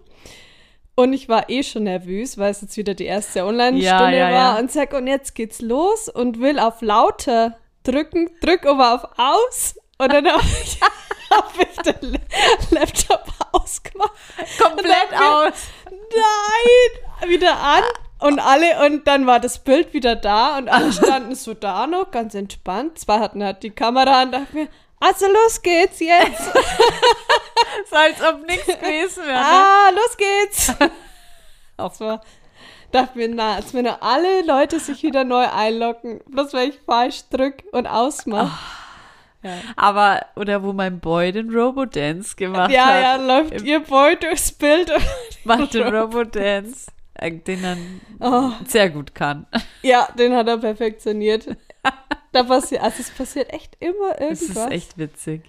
[0.97, 3.83] Und ich war eh schon nervös, weil es jetzt wieder die erste Online-Stunde
[4.17, 8.65] Ja, ja, war und sag, und jetzt geht's los und will auf lauter drücken, drück
[8.65, 10.79] aber auf aus und dann habe ich,
[11.35, 12.19] hab ich den La-
[12.79, 14.11] Laptop ausgemacht.
[14.61, 15.53] Komplett Und aus.
[15.89, 17.29] Nein!
[17.29, 17.83] Wieder an
[18.19, 22.11] und alle, und dann war das Bild wieder da und alle standen so da noch,
[22.11, 22.99] ganz entspannt.
[22.99, 24.67] Zwei hatten halt die Kamera an, dachte mir,
[24.99, 26.41] also los geht's jetzt.
[27.89, 29.33] So als ob nichts gewesen wäre.
[29.37, 29.45] Ne?
[29.45, 30.73] Ah, los geht's.
[31.77, 32.21] Das war,
[32.93, 37.27] dachte mir, na, als wenn alle Leute sich wieder neu einloggen, bloß weil ich falsch
[37.29, 38.57] drück und ausmache.
[39.45, 43.01] Ja, Aber, oder wo mein Boy den Robodance gemacht ja, hat.
[43.01, 44.91] ja, läuft Im- ihr Boy durchs Bild.
[45.45, 46.87] Macht den Robodance.
[47.13, 49.45] äh, Den dann Oh, sehr gut kann.
[49.83, 51.55] ja, den hat er perfektioniert.
[52.31, 54.65] Da passiert, also es passiert echt immer Das irgendwas.
[54.65, 55.41] ist echt witzig.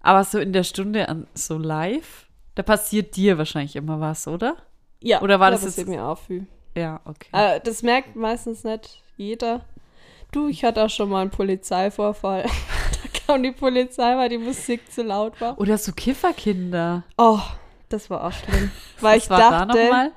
[0.00, 4.56] Aber so in der Stunde an so live, da passiert dir wahrscheinlich immer was, oder?
[5.00, 6.46] Ja, Oder war da das passiert jetzt- mir auch viel.
[6.76, 7.28] Ja, okay.
[7.32, 9.64] Äh, das merkt meistens nicht jeder.
[10.34, 12.42] Du, ich hatte auch schon mal einen Polizeivorfall.
[12.44, 15.58] da kam die Polizei, weil die Musik zu laut war.
[15.60, 17.04] Oder so Kifferkinder.
[17.16, 17.38] Oh,
[17.88, 18.70] das war auch schlimm.
[19.00, 20.10] Weil ich da dachte, nochmal?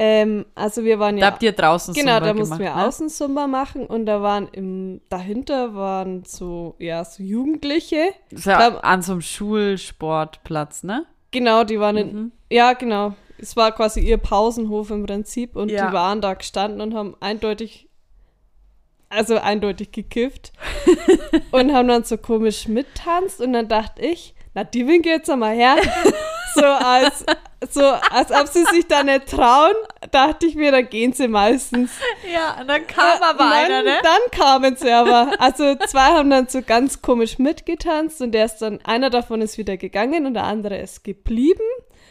[0.00, 2.82] ähm, also wir waren Da ja habt ihr draußen Genau, Zumba da mussten gemacht, wir
[2.82, 2.88] ne?
[2.88, 8.12] Außensumba machen und da waren im, dahinter waren so, ja, so Jugendliche.
[8.32, 11.06] Ja Da- an so einem Schulsportplatz, ne?
[11.30, 12.32] Genau, die waren in, Mhm.
[12.50, 13.14] ja, genau.
[13.38, 15.86] Es war quasi ihr Pausenhof im Prinzip und Ja.
[15.86, 17.88] die waren da gestanden und haben eindeutig,
[19.10, 20.52] also eindeutig gekifft
[21.50, 25.54] und haben dann so komisch mittanzt und dann dachte ich, na, die winke jetzt einmal
[25.54, 25.76] her.
[26.54, 27.24] so als,
[27.70, 29.74] so als ob sie sich da nicht trauen,
[30.10, 31.90] dachte ich mir, dann gehen sie meistens.
[32.32, 32.86] Ja, und dann
[33.68, 35.32] Ja, dann, Dann kamen sie aber.
[35.38, 39.58] Also zwei haben dann so ganz komisch mitgetanzt und der ist dann, einer davon ist
[39.58, 41.60] wieder gegangen und der andere ist geblieben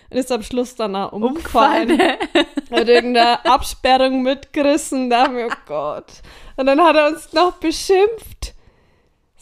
[0.09, 1.99] und ist am Schluss dann auch umgefallen.
[2.71, 5.09] Hat irgendeine Absperrung mitgerissen.
[5.09, 6.05] Da haben wir, oh Gott.
[6.55, 8.53] Und dann hat er uns noch beschimpft.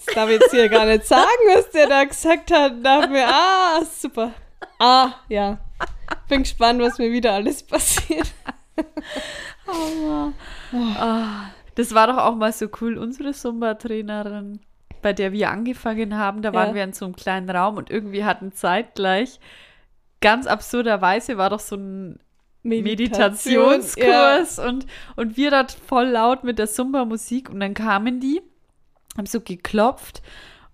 [0.05, 2.73] Das darf ich jetzt hier gar nicht sagen, was der da gesagt hat.
[2.83, 4.31] Da haben wir, ah, super.
[4.79, 5.57] Ah, ja.
[6.29, 8.27] Bin gespannt, was mir wieder alles passiert.
[9.69, 14.61] Ah, das war doch auch mal so cool, unsere Zumba-Trainerin,
[15.01, 16.75] bei der wir angefangen haben, da waren Ja.
[16.75, 19.39] wir in so einem kleinen Raum und irgendwie hatten zeitgleich,
[20.21, 22.19] ganz absurderweise war doch so ein
[22.63, 28.41] Meditationskurs und, und wir dort voll laut mit der Zumba-Musik und dann kamen die,
[29.17, 30.21] haben so geklopft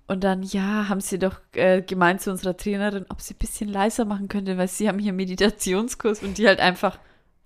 [0.08, 3.70] und dann, ja, haben sie doch äh, gemeint zu unserer Trainerin, ob sie ein bisschen
[3.70, 7.00] leiser machen könnte, weil sie haben hier Meditationskurs und die halt einfach,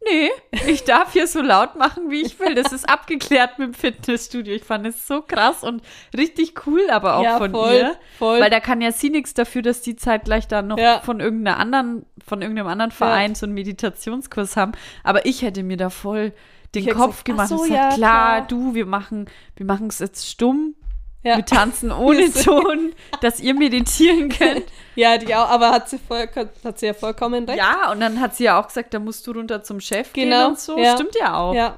[0.10, 0.30] nee,
[0.68, 2.56] ich darf hier so laut machen, wie ich will.
[2.56, 4.54] Das ist abgeklärt mit dem Fitnessstudio.
[4.56, 5.82] Ich fand es so krass und
[6.16, 7.96] richtig cool, aber auch ja, von voll, ihr.
[8.18, 8.40] Voll.
[8.40, 11.00] Weil da kann ja sie nichts dafür, dass die zeitgleich dann noch Ja.
[11.02, 14.72] von irgendeiner anderen, von irgendeinem anderen Verein so einen Meditationskurs haben.
[15.04, 16.34] Aber ich hätte mir da voll
[16.76, 18.48] den Ich Kopf gesagt, ach gemacht und so, gesagt, ja, klar, klar.
[18.48, 20.76] du, wir machen, wir machen es jetzt stumm.
[21.24, 21.38] Ja.
[21.38, 24.66] Mit Tanzen ohne Ton, dass ihr meditieren könnt.
[24.96, 26.28] Ja, die auch, aber hat sie, voll,
[26.64, 27.58] hat sie ja vollkommen recht.
[27.58, 30.38] Ja, und dann hat sie ja auch gesagt, da musst du runter zum Chef Genau,
[30.38, 30.78] gehen und so.
[30.78, 30.96] ja.
[30.96, 31.54] Stimmt ja auch.
[31.54, 31.78] Ja.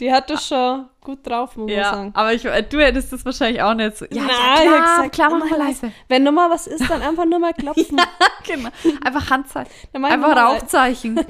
[0.00, 2.10] Die hat das schon gut drauf, muss man Ja, sagen.
[2.14, 4.06] aber ich, äh, du hättest das wahrscheinlich auch nicht so.
[4.06, 5.92] Ja, Nein, ja klar, gesagt, klar, mach immer mal leise.
[6.08, 8.00] Wenn nur mal was ist, dann einfach nur mal klopfen.
[8.46, 8.70] genau.
[9.04, 9.70] Einfach Handzeichen.
[9.92, 10.36] Einfach.
[10.36, 11.20] Rauchzeichen.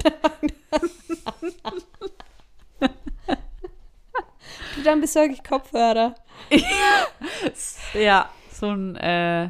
[4.75, 6.15] Du, Dann besorge ich Kopfhörer.
[7.93, 9.49] ja, so ein äh,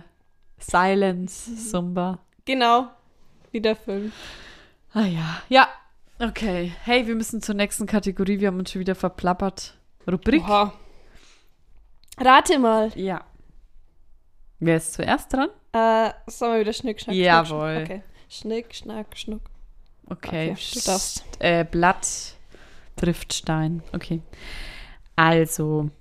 [0.60, 2.19] Silence-Zumba.
[2.45, 2.88] Genau.
[3.51, 4.12] Wie der Film.
[4.93, 5.41] Ah ja.
[5.49, 5.67] Ja,
[6.19, 6.71] okay.
[6.84, 8.39] Hey, wir müssen zur nächsten Kategorie.
[8.39, 9.77] Wir haben uns schon wieder verplappert.
[10.10, 10.43] Rubrik?
[10.43, 10.73] Oha.
[12.17, 12.91] Rate mal.
[12.95, 13.23] Ja.
[14.60, 15.49] Wer ist zuerst dran?
[15.73, 17.75] Äh, sollen wir wieder Schnick, Schnack, Jawohl.
[17.75, 17.84] Schnuck?
[17.84, 18.03] Okay.
[18.29, 19.41] Schnick, Schnack, Schnuck.
[20.07, 20.51] Okay.
[20.51, 21.23] Okay, du darfst.
[21.39, 22.36] Äh, Blatt
[22.95, 23.81] trifft Stein.
[23.93, 24.21] Okay.
[25.23, 25.91] Also,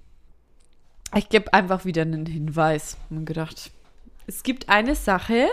[1.14, 2.96] ich gebe einfach wieder einen Hinweis.
[3.10, 3.70] Mir gedacht.
[4.26, 5.46] Es gibt eine Sache,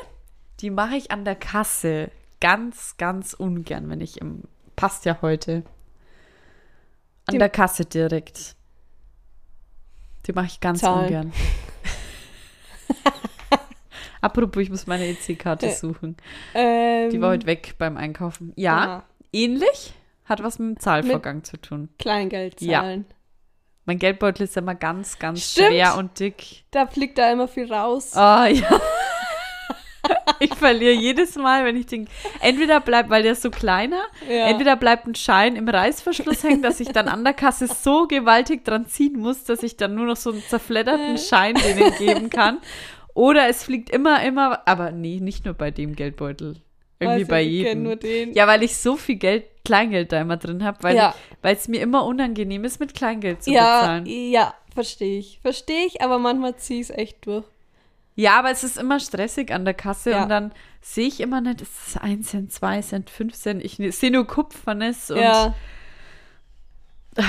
[0.62, 4.44] die mache ich an der Kasse ganz, ganz ungern, wenn ich im.
[4.78, 5.64] Passt ja heute.
[7.26, 8.56] An Die- der Kasse direkt.
[10.28, 11.08] Die mache ich ganz Zahlen.
[11.08, 11.34] ungern.
[14.22, 16.16] Apropos, ich muss meine EC-Karte Äh, suchen.
[16.54, 18.54] Ähm, Die war heute weg beim Einkaufen.
[18.56, 19.04] Ja, aha.
[19.34, 19.94] ähnlich.
[20.26, 21.90] Hat was mit dem Zahlvorgang zu tun.
[22.00, 22.98] Kleingeld Ja.
[23.88, 25.70] Mein Geldbeutel ist immer ganz, ganz Stimmt.
[25.70, 26.66] schwer und dick.
[26.72, 28.14] Da fliegt da immer viel raus.
[28.16, 28.82] Ah, ja.
[30.42, 32.10] ich verliere jedes Mal, wenn ich den.
[32.42, 34.48] Entweder bleibt, weil der ist so kleiner, ja.
[34.48, 38.66] entweder bleibt ein Schein im Reißverschluss hängen, dass ich dann an der Kasse so gewaltig
[38.66, 42.60] dran ziehen muss, dass ich dann nur noch so einen zerfledderten Schein denen geben kann.
[43.14, 44.68] Oder es fliegt immer, immer.
[44.68, 46.58] Aber nee, nicht nur bei dem Geldbeutel.
[47.00, 47.84] Irgendwie Weiß bei jedem.
[47.84, 48.34] nur den.
[48.34, 51.14] Ja, weil ich so viel Geld, Kleingeld da immer drin habe, weil Ja.
[51.44, 54.06] es mir immer unangenehm ist, mit Kleingeld zu ja, bezahlen.
[54.06, 55.40] ja, verstehe ich.
[55.42, 57.46] Verstehe ich, aber manchmal ziehe ich es echt durch.
[58.16, 60.24] Ja, aber es ist immer stressig an der Kasse Ja.
[60.24, 63.64] und dann sehe ich immer nicht, ist es 1 Cent, 2 Cent, 5 Cent.
[63.64, 65.54] Ich ne- sehe nur Kupfernes und ja,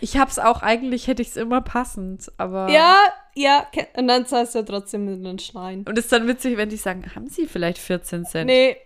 [0.00, 2.70] ich habe es auch, eigentlich hätte ich es immer passend, aber.
[2.70, 2.96] ja,
[3.34, 3.66] ja.
[3.96, 5.84] Und dann zahlst du ja trotzdem mit einem Schneien.
[5.86, 8.46] Und es ist dann witzig, wenn die sagen, haben Sie vielleicht 14 Cent?
[8.46, 8.76] Nee,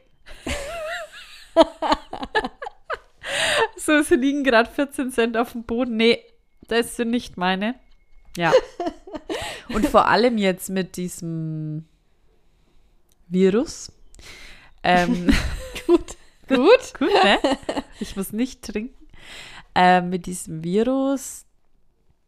[3.86, 5.96] So, es liegen gerade 14 Cent auf dem Boden.
[5.96, 6.20] Nee,
[6.66, 7.76] das sind nicht meine.
[8.36, 8.52] Ja.
[9.68, 11.84] Und vor allem jetzt mit diesem
[13.28, 13.92] Virus.
[14.82, 15.28] Ähm,
[15.86, 16.16] gut.
[16.48, 16.94] Gut.
[16.98, 17.38] gut, ne?
[18.00, 19.06] Ich muss nicht trinken.
[19.74, 21.45] Ähm, mit diesem Virus,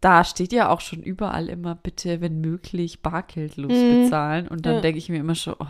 [0.00, 4.04] da steht ja auch schon überall immer, bitte, wenn möglich, bargeldlos Mhm.
[4.04, 4.46] bezahlen.
[4.48, 4.80] Und dann Ja.
[4.80, 5.66] denke ich mir immer schon, oh,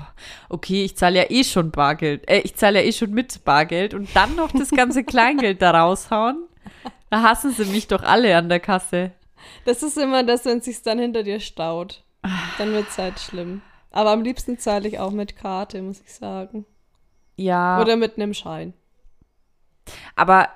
[0.50, 2.28] okay, ich zahle ja eh schon Bargeld.
[2.28, 5.70] Äh, ich zahle ja eh schon mit Bargeld und dann noch das ganze Kleingeld da
[5.70, 6.46] raushauen.
[7.10, 9.12] Da hassen sie mich doch alle an der Kasse.
[9.64, 12.04] Das ist immer das, wenn es sich dann hinter dir staut.
[12.58, 13.62] Dann wird es halt schlimm.
[13.90, 16.66] Aber am liebsten zahle ich auch mit Karte, muss ich sagen.
[17.36, 17.80] Ja.
[17.80, 18.74] Oder mit einem Schein.
[20.16, 20.48] Aber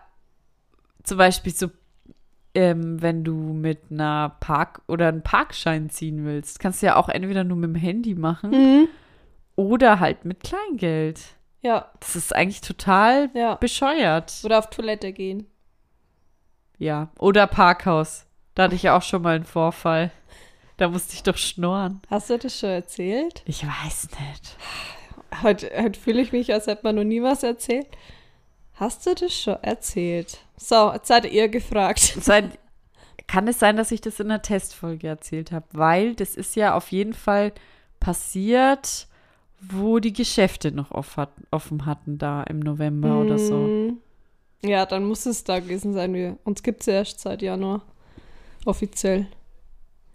[1.04, 1.70] zum Beispiel so,
[2.54, 7.08] ähm, wenn du mit einer Park- oder einen Parkschein ziehen willst, kannst du ja auch
[7.08, 8.88] entweder nur mit dem Handy machen Mhm.
[9.56, 11.20] oder halt mit Kleingeld.
[11.62, 13.54] Ja, Das ist eigentlich total ja.
[13.54, 14.32] bescheuert.
[14.44, 15.46] Oder auf Toilette gehen.
[16.78, 17.08] Ja.
[17.18, 18.26] Oder Parkhaus.
[18.54, 20.10] Da hatte ich ja auch schon mal einen Vorfall.
[20.76, 22.02] Da musste ich doch schnorren.
[22.10, 23.42] Hast du das schon erzählt?
[23.46, 24.56] Ich weiß nicht.
[25.42, 27.86] Heute, heute fühle ich mich, als hätte man noch nie was erzählt.
[28.74, 30.38] Hast du das schon erzählt?
[30.56, 32.00] So, jetzt seid ihr gefragt.
[32.20, 32.58] Seit,
[33.26, 35.66] kann es sein, dass ich das in einer Testfolge erzählt habe?
[35.72, 37.52] Weil das ist ja auf jeden Fall
[38.00, 39.06] passiert,
[39.60, 43.56] wo die Geschäfte noch offen hatten, da im November oder so.
[43.56, 43.98] Mm.
[44.64, 46.14] Ja, dann muss es da gewesen sein.
[46.14, 47.82] Wir, uns gibt es ja erst seit Januar.
[48.64, 49.26] Offiziell.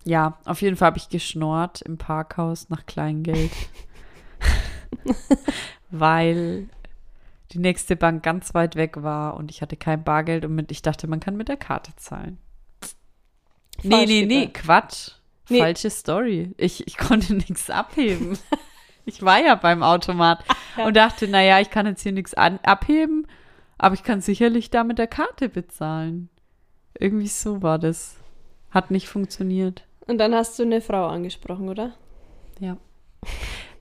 [0.04, 3.52] Ja, auf jeden Fall habe ich geschnorrt im Parkhaus nach Kleingeld.
[5.92, 6.70] Weil
[7.52, 10.82] die nächste Bank ganz weit weg war und ich hatte kein Bargeld und mit, ich
[10.82, 12.38] dachte, man kann mit der Karte zahlen.
[13.84, 14.64] Nee, Falsch nee, nee, gedacht.
[14.66, 15.12] Quatsch.
[15.50, 15.60] Nee.
[15.60, 16.54] Falsche Story.
[16.58, 18.38] Ich, ich konnte nichts abheben.
[19.06, 20.44] ich war ja beim Automat
[20.78, 20.86] Ja.
[20.88, 23.28] und dachte, naja, ich kann jetzt hier nichts an- abheben,
[23.78, 26.30] aber ich kann sicherlich da mit der Karte bezahlen.
[27.00, 28.16] Irgendwie so war das.
[28.72, 29.86] Hat nicht funktioniert.
[30.08, 31.94] Und dann hast du eine Frau angesprochen, oder?
[32.60, 32.76] Ja.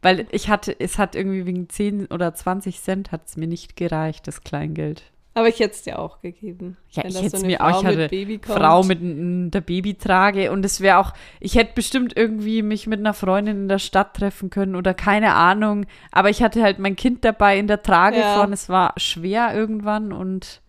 [0.03, 3.77] Weil ich hatte, es hat irgendwie wegen 10 oder 20 Cent hat es mir nicht
[3.77, 5.03] gereicht, das Kleingeld.
[5.37, 6.79] Aber ich hätte es dir auch gegeben.
[6.93, 8.59] Ja, ich hätte es eine mir auch, Frau ich mit hatte Baby kommt.
[8.59, 8.99] Frau mit
[9.53, 13.69] der Babytrage und es wäre auch, ich hätte bestimmt irgendwie mich mit einer Freundin in
[13.69, 17.67] der Stadt treffen können oder keine Ahnung, aber ich hatte halt mein Kind dabei in
[17.67, 18.35] der Trage Ja.
[18.35, 20.63] vorne, es war schwer irgendwann und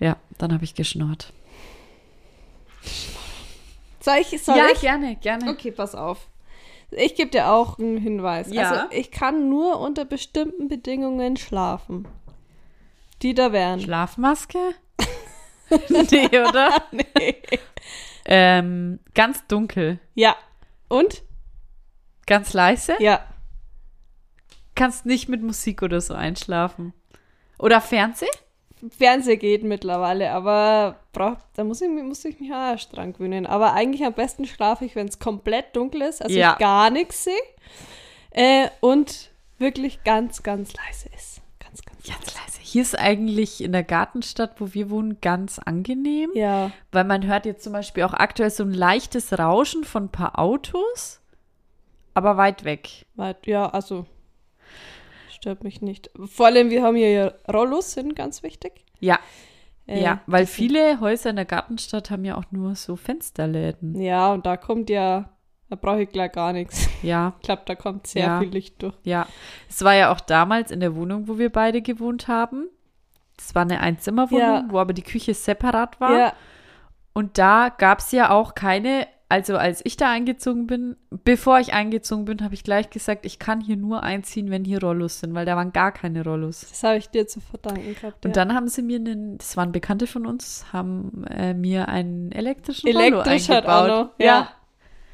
[0.00, 1.32] ja, dann habe ich geschnurrt.
[4.00, 4.42] Soll ich?
[4.42, 4.80] Soll ja, ich?
[4.82, 5.50] gerne, gerne.
[5.50, 6.27] Okay, pass auf.
[6.90, 8.50] Ich gebe dir auch einen Hinweis.
[8.50, 8.70] Ja.
[8.70, 12.08] Also ich kann nur unter bestimmten Bedingungen schlafen.
[13.22, 13.80] Die da wären.
[13.80, 14.58] Schlafmaske?
[16.10, 16.82] nee, oder?
[16.92, 17.36] nee.
[18.24, 19.98] Ähm, ganz dunkel.
[20.14, 20.36] Ja.
[20.88, 21.22] Und?
[22.26, 22.94] Ganz leise?
[23.00, 23.24] Ja.
[24.74, 26.94] Kannst nicht mit Musik oder so einschlafen.
[27.58, 28.30] Oder Fernsehen?
[28.96, 33.46] Fernseher geht mittlerweile, aber brauch, da muss ich, muss ich mich auch erst dran gewöhnen.
[33.46, 36.52] Aber eigentlich am besten schlafe ich, wenn es komplett dunkel ist, also Ja.
[36.52, 37.34] ich gar nichts sehe.
[38.30, 41.40] Äh, und wirklich ganz, ganz leise ist.
[41.58, 42.58] Ganz, ganz Ganz leise.
[42.60, 46.30] Hier ist eigentlich in der Gartenstadt, wo wir wohnen, ganz angenehm.
[46.34, 46.70] Ja.
[46.92, 50.38] Weil man hört jetzt zum Beispiel auch aktuell so ein leichtes Rauschen von ein paar
[50.38, 51.20] Autos,
[52.14, 53.06] aber weit weg.
[53.16, 54.06] Weit- Ja, also
[55.38, 56.10] stört mich nicht.
[56.26, 58.84] Vor allem, wir haben hier ja Rollos, sind ganz wichtig.
[59.00, 59.18] Ja,
[59.86, 63.98] Äh, ja, weil viele Häuser in der Gartenstadt haben ja auch nur so Fensterläden.
[63.98, 65.30] Ja, und da kommt ja,
[65.70, 66.88] da brauche ich gleich gar nichts.
[67.02, 68.40] Ja, Ich glaube, da kommt sehr Ja.
[68.40, 68.94] viel Licht durch.
[69.04, 69.26] ja.
[69.68, 72.68] Es war ja auch damals in der Wohnung, wo wir beide gewohnt haben.
[73.38, 74.64] Das war eine Einzimmerwohnung, Ja.
[74.68, 76.18] wo aber die Küche separat war.
[76.18, 76.32] Ja,
[77.14, 81.74] Und da gab es ja auch keine, also als ich da eingezogen bin, bevor ich
[81.74, 85.34] eingezogen bin, habe ich gleich gesagt, ich kann hier nur einziehen, wenn hier Rollos sind,
[85.34, 86.66] weil da waren gar keine Rollos.
[86.68, 88.24] das habe ich dir zu verdanken gehabt.
[88.24, 88.44] Und ja.
[88.44, 92.88] dann haben sie mir einen, das waren Bekannte von uns, haben äh, mir einen elektrischen
[92.88, 93.64] Rollo Elektrisch eingebaut.
[93.64, 94.10] hat auch noch.
[94.18, 94.48] Ja.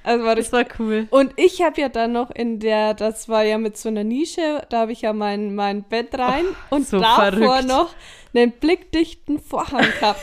[0.05, 1.09] Also war das das war cool.
[1.11, 4.63] Und ich habe ja dann noch in der, das war ja mit so einer Nische,
[4.69, 7.67] da habe ich ja mein, mein Bett rein und so davor verrückt.
[7.67, 7.95] noch
[8.35, 10.21] einen blickdichten Vorhang gehabt.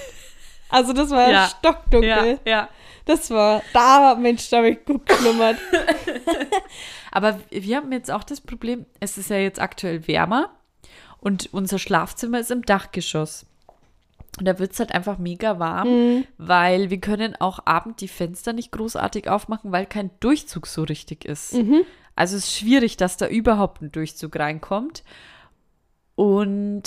[0.70, 1.48] Also das war Ja.
[1.48, 2.39] stockdunkel.
[2.46, 2.70] Ja, ja.
[3.06, 5.58] Das war, da, Mensch, da habe ich gut geschlummert.
[7.12, 10.49] Aber wir haben jetzt auch das Problem, es ist ja jetzt aktuell wärmer
[11.20, 13.45] und unser Schlafzimmer ist im Dachgeschoss.
[14.39, 16.26] Und da wird es halt einfach mega warm, Mhm.
[16.38, 21.26] weil wir können auch abend die Fenster nicht großartig aufmachen, weil kein Durchzug so richtig
[21.26, 21.54] ist.
[21.54, 21.82] Mhm.
[22.16, 25.04] Also es ist schwierig, dass da überhaupt ein Durchzug reinkommt.
[26.16, 26.84] Und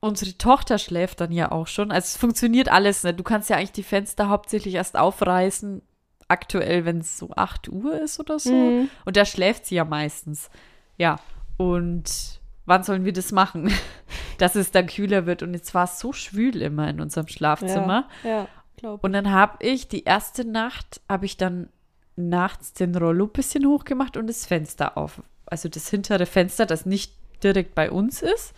[0.00, 1.90] unsere Tochter schläft dann ja auch schon.
[1.90, 3.18] Also es funktioniert alles nicht.
[3.18, 5.82] Du kannst ja eigentlich die Fenster hauptsächlich erst aufreißen,
[6.28, 8.52] aktuell, wenn es so 8 Uhr ist oder so.
[8.52, 8.90] Mhm.
[9.04, 10.50] Und da schläft sie ja meistens.
[10.96, 11.16] Ja.
[11.56, 13.72] Und wann sollen wir das machen?
[14.38, 15.42] Dass es dann kühler wird.
[15.42, 18.08] Und jetzt war es so schwül immer in unserem Schlafzimmer.
[18.22, 21.68] Ja, ja glaube Und dann habe ich die erste Nacht, habe ich dann
[22.16, 25.22] nachts den Rollo ein bisschen hochgemacht und das Fenster auf.
[25.46, 28.54] Also das hintere Fenster, das nicht direkt bei uns ist.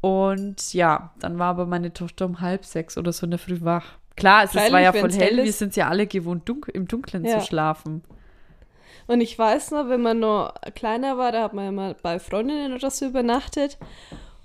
[0.00, 3.58] Und ja, dann war aber meine Tochter um halb sechs oder so in der Früh
[3.60, 3.98] wach.
[4.16, 5.36] Klar, es, es war Freilich, ja voll hell.
[5.36, 7.38] hell Wir sind ja alle gewohnt, dunk im Dunkeln Ja.
[7.38, 8.02] zu schlafen.
[9.06, 12.18] Und ich weiß noch, wenn man noch kleiner war, da hat man ja mal bei
[12.18, 13.76] Freundinnen oder so übernachtet.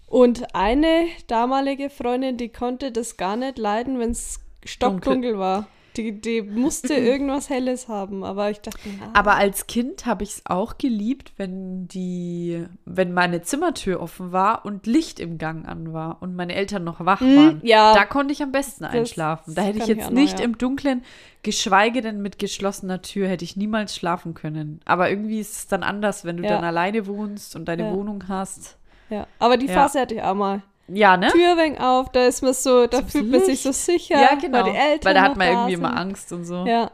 [0.08, 5.68] Und eine damalige Freundin, die konnte das gar nicht leiden, wenn es stockdunkel war.
[5.98, 8.24] Die, die musste irgendwas Helles haben.
[8.24, 13.14] Aber ich dachte, na, Aber als Kind habe ich es auch geliebt, wenn die, wenn
[13.14, 17.20] meine Zimmertür offen war und Licht im Gang an war und meine Eltern noch wach
[17.22, 17.62] Hm, waren.
[17.64, 17.94] ja.
[17.94, 19.56] Da konnte ich am besten einschlafen.
[19.56, 20.46] Da hätte ich ich jetzt noch, nicht ja.
[20.46, 21.04] im Dunkeln,
[21.44, 24.80] geschweige denn mit geschlossener Tür, hätte ich niemals schlafen können.
[24.86, 26.50] Aber irgendwie ist es dann anders, wenn du Ja.
[26.50, 27.92] dann alleine wohnst und deine.
[27.94, 28.78] Wohnung hast.
[29.10, 29.28] ja.
[29.40, 29.68] Aber die.
[29.68, 30.62] Phase hatte ich auch mal.
[30.88, 31.30] Ja, ne?
[31.32, 34.22] Tür weg auf, da ist man so, da So fühlt man sich so sicher.
[34.22, 34.64] Ja, genau.
[34.66, 35.84] Weil, die Eltern Weil da hat man da irgendwie sind.
[35.84, 36.66] immer Angst und so.
[36.66, 36.92] Ja.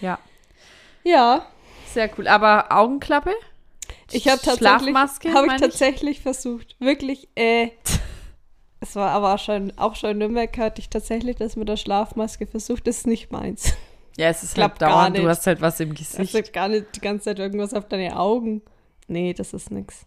[0.00, 0.18] ja.
[1.04, 1.46] Ja,
[1.92, 2.28] Sehr cool.
[2.28, 3.32] Aber Augenklappe?
[4.12, 6.76] Ich habe tatsächlich, Schlafmaske, habe ich tatsächlich versucht.
[6.78, 7.70] Wirklich, äh,
[8.80, 11.76] es war aber auch schon, auch schon in Nürnberg hatte ich tatsächlich das mit der
[11.76, 12.86] Schlafmaske versucht.
[12.86, 13.72] Das ist nicht meins.
[14.16, 16.34] Ja, es ist Klappt halt dauernd, du hast halt was im Es Gesicht.
[16.34, 18.62] ist gar nicht die ganze Zeit irgendwas auf deine Augen.
[19.06, 20.06] Nee, das ist nix.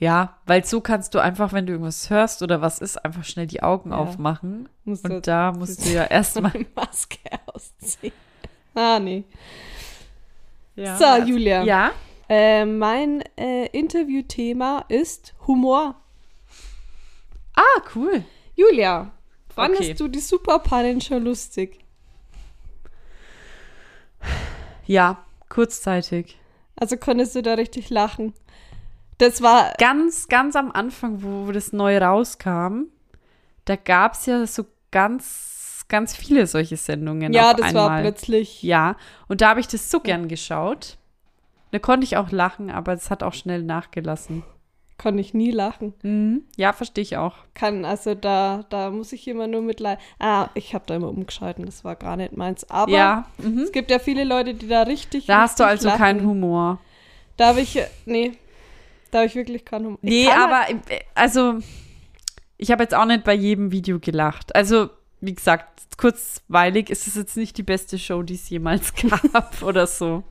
[0.00, 3.48] Ja, weil so kannst du einfach, wenn du irgendwas hörst oder was ist, einfach schnell
[3.48, 3.96] die Augen Ja.
[3.96, 4.68] aufmachen.
[4.84, 6.52] Musst Und da musst du ja erstmal.
[6.52, 8.12] die Maske ausziehen.
[8.74, 9.24] Ah, nee.
[10.76, 10.96] Ja.
[10.96, 11.64] So, Julia.
[11.64, 11.90] Ja.
[12.28, 15.96] Äh, mein äh, Interviewthema ist Humor.
[17.56, 18.24] Ah, cool.
[18.54, 19.10] Julia,
[19.52, 19.94] fandest Okay.
[19.94, 21.80] du die Superpannen schon lustig?
[24.86, 26.38] Ja, kurzzeitig.
[26.76, 28.34] Also konntest du da richtig lachen?
[29.18, 32.84] Das war Ganz, ganz am Anfang, wo das neu rauskam,
[33.64, 37.32] da gab es ja so ganz, ganz viele solche Sendungen.
[37.32, 37.88] Ja, das einmal.
[37.88, 38.62] war plötzlich.
[38.62, 38.96] Ja,
[39.26, 40.96] und da habe ich das so gern geschaut.
[41.70, 44.42] Da konnte ich auch lachen, aber es hat auch schnell nachgelassen.
[44.96, 45.94] Konnte ich nie lachen.
[46.02, 46.44] Mhm.
[46.56, 47.36] Ja, verstehe ich auch.
[47.54, 50.02] Kann, also da, da muss ich immer nur mitleiden.
[50.18, 52.68] Ah, ich habe da immer umgeschalten, das war gar nicht meins.
[52.68, 53.58] Aber ja, mhm.
[53.58, 55.26] es gibt ja viele Leute, die da richtig.
[55.26, 55.98] da hast du also lachen.
[55.98, 56.78] keinen Humor.
[57.36, 58.32] Da habe ich, äh, nee,
[59.10, 59.98] da habe ich wirklich keinen Humor.
[60.02, 61.58] Ich Nee, aber äh, also
[62.56, 64.54] ich habe jetzt auch nicht bei jedem Video gelacht.
[64.54, 64.90] Also
[65.20, 68.92] wie gesagt, kurzweilig ist es jetzt nicht die beste Show, die es jemals
[69.32, 70.22] gab oder so.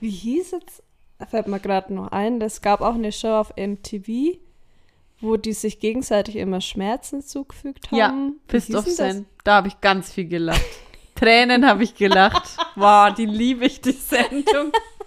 [0.00, 0.82] Wie hieß jetzt?
[1.28, 2.40] Fällt mir gerade noch ein.
[2.40, 4.38] Es gab auch eine Show auf MTV,
[5.20, 7.98] wo die sich gegenseitig immer Schmerzen zugefügt haben.
[7.98, 8.14] Ja,
[8.48, 9.16] Wie Fist hieß of denn das?
[9.16, 9.26] Zen.
[9.44, 10.64] Da habe ich ganz viel gelacht.
[11.14, 12.56] Tränen habe ich gelacht.
[12.76, 14.72] Wow, die liebe ich, die Sendung.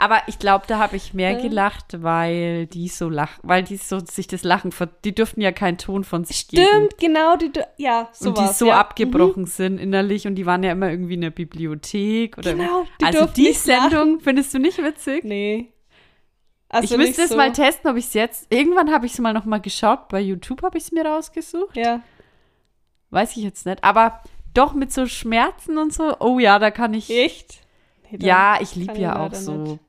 [0.00, 3.98] Aber ich glaube, da habe ich mehr gelacht, weil die so lach, weil die so
[3.98, 6.64] sich das Lachen, ver die durften ja keinen Ton von sich geben.
[6.66, 8.76] Stimmt, genau, die, ja, so und die so ja.
[8.76, 8.80] Mhm.
[8.80, 13.04] abgebrochen sind innerlich und die waren ja immer irgendwie in der Bibliothek oder Genau, die
[13.04, 13.90] also die nicht lachen.
[13.90, 15.22] Sendung findest du nicht witzig?
[15.24, 15.70] Nee.
[16.70, 17.36] Also ich müsste es so.
[17.36, 18.46] mal testen, ob ich es jetzt.
[18.48, 20.08] Irgendwann habe ich es mal noch mal geschaut.
[20.08, 21.76] Bei YouTube habe ich es mir rausgesucht.
[21.76, 22.00] Ja.
[23.10, 23.84] Weiß ich jetzt nicht.
[23.84, 24.22] Aber
[24.54, 26.16] doch mit so Schmerzen und so.
[26.20, 27.10] Oh ja, da kann ich.
[27.10, 27.60] Echt?
[28.10, 29.52] Nee, Ja, ich liebe ja auch so.
[29.52, 29.80] nicht.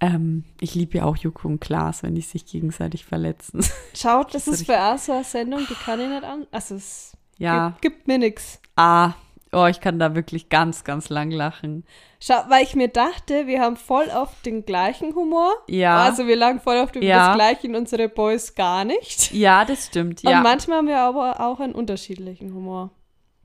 [0.00, 3.64] Ähm, ich liebe ja auch Joko und Klaas, wenn die sich gegenseitig verletzen.
[3.94, 6.46] Schaut, das Das ist für so eine Sendung, die kann ich nicht an.
[6.50, 7.70] Also es ja.
[7.70, 8.60] gibt, gibt mir nichts.
[8.76, 9.12] Ah.
[9.50, 11.84] Oh, ich kann da wirklich ganz, ganz lang lachen.
[12.20, 15.52] Schau, weil ich mir dachte, wir haben voll oft den gleichen Humor.
[15.68, 16.02] Ja.
[16.04, 17.28] Also wir lagen voll oft über Ja.
[17.28, 19.32] das gleiche und unsere Boys gar nicht.
[19.32, 20.22] Ja, das stimmt.
[20.22, 20.42] Und Ja.
[20.42, 22.90] manchmal haben wir aber auch einen unterschiedlichen Humor.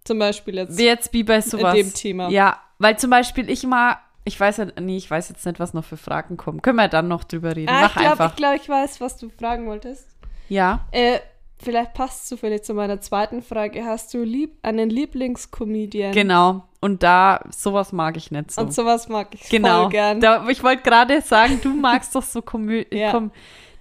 [0.04, 0.78] Zum Beispiel jetzt.
[0.78, 1.74] Wie jetzt wie bei sowas.
[1.74, 2.28] dem Thema.
[2.30, 5.74] Ja, weil zum Beispiel ich mal, ich weiß ja, nee, ich weiß jetzt nicht, was
[5.74, 6.61] noch für Fragen kommen.
[6.61, 7.69] Können wir dann noch drüber reden.
[7.69, 8.30] ah, ich Mach glaube, einfach.
[8.32, 10.07] ich, glaub, ich weiß, was du fragen wolltest.
[10.49, 10.88] Ja.
[10.91, 11.19] Äh,
[11.57, 13.84] vielleicht passt zufällig zu meiner zweiten Frage.
[13.86, 16.13] Hast du lieb einen Lieblingscomedian?
[16.13, 16.63] Genau.
[16.80, 18.61] Und da, sowas mag ich nicht so.
[18.61, 19.84] Und sowas mag ich genau.
[19.84, 20.19] voll gern.
[20.19, 22.88] Da, ich wollte gerade sagen, du magst doch so Komödie.
[22.97, 23.11] Ja.
[23.11, 23.32] Kom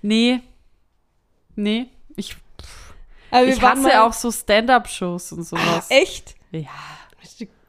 [0.03, 0.41] nee.
[1.55, 1.87] Nee.
[2.17, 2.37] Ich,
[3.31, 5.87] Aber ich hasse auch so Stand-up-Shows und sowas.
[5.91, 6.35] Echt?
[6.51, 6.69] Ja.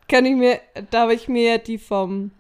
[0.08, 0.60] Kann ich mir,
[0.92, 2.32] da habe ich mir die vom,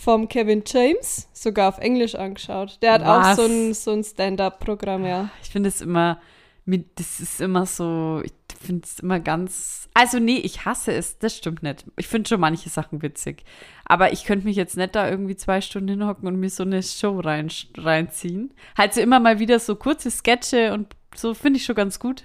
[0.00, 2.78] vom Kevin James sogar auf Englisch angeschaut.
[2.82, 3.36] Der hat auch Was?
[3.36, 5.30] so ein, so ein Stand-up-Programm, ja.
[5.42, 6.20] Ich finde es immer,
[6.66, 11.36] das ist immer so, ich finde es immer ganz, also nee, ich hasse es, das
[11.36, 11.84] stimmt nicht.
[11.96, 13.44] Ich finde schon manche Sachen witzig.
[13.84, 16.82] Aber ich könnte mich jetzt nicht da irgendwie zwei Stunden hinhocken und mir so eine
[16.82, 18.52] Show rein, reinziehen.
[18.76, 22.24] Halt so immer mal wieder so kurze Sketche und so finde ich schon ganz gut.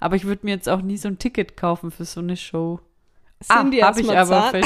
[0.00, 2.80] Aber ich würde mir jetzt auch nie so ein Ticket kaufen für so eine Show.
[3.42, 4.52] Cindy ah, habe ich aber.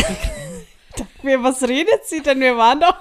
[1.00, 2.40] Mir- Wir- Was redet sie denn?
[2.40, 2.96] Wir waren doch.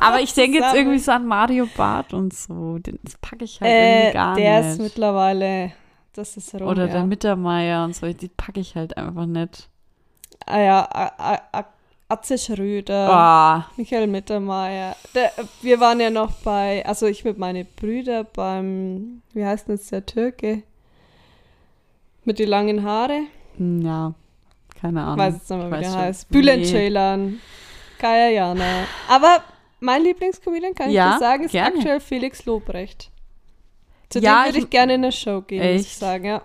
[0.00, 2.78] aber ich denke jetzt irgendwie so an Mario Bart und so.
[2.78, 4.70] Den- Das packe ich halt Äh, irgendwie gar der nicht.
[4.72, 5.72] ist mittlerweile.
[6.14, 6.62] Das ist rum.
[6.68, 6.92] Oder ja.
[6.92, 9.68] der Mittermeier und so, die packe ich halt einfach nicht.
[10.46, 11.64] Ah ja, A-
[12.10, 14.96] Atze Schröder, Ah, Michael Mittermeier.
[15.14, 15.30] Der,
[15.60, 19.92] wir waren ja noch bei, also ich mit meinen Brüdern beim, wie heißt denn jetzt
[19.92, 20.62] der Türke?
[22.24, 23.20] Mit den langen Haare.
[23.58, 24.14] hm, ja,
[24.80, 25.18] keine Ahnung.
[25.18, 26.28] weiß jetzt Ich wie der heißt.
[26.30, 26.70] Bülent Nee.
[26.70, 27.40] Ceylan,
[27.98, 28.84] Kaya Jana.
[29.08, 29.42] Aber
[29.80, 31.76] mein Lieblingscomedian, kann Ja, ich dir sagen, ist gerne.
[31.76, 33.10] aktuell Felix Lobrecht.
[34.08, 35.98] Zu Ja, dem würde ich- ich gerne in eine Show gehen, muss ich Echt?
[35.98, 36.42] sagen, ja.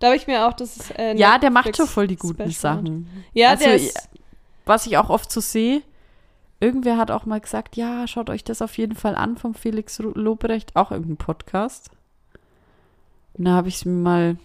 [0.00, 2.76] Da habe ich mir auch das äh, Ja, der macht schon voll die guten Special
[2.76, 3.24] Sachen.
[3.32, 4.08] Ja, Also, der ist,
[4.66, 5.82] Was ich auch oft so sehe,
[6.60, 9.98] irgendwer hat auch mal gesagt, ja, schaut euch das auf jeden Fall an vom Felix
[9.98, 11.90] Lobrecht, auch irgendein Podcast.
[13.34, 14.36] Und da habe ich es mir mal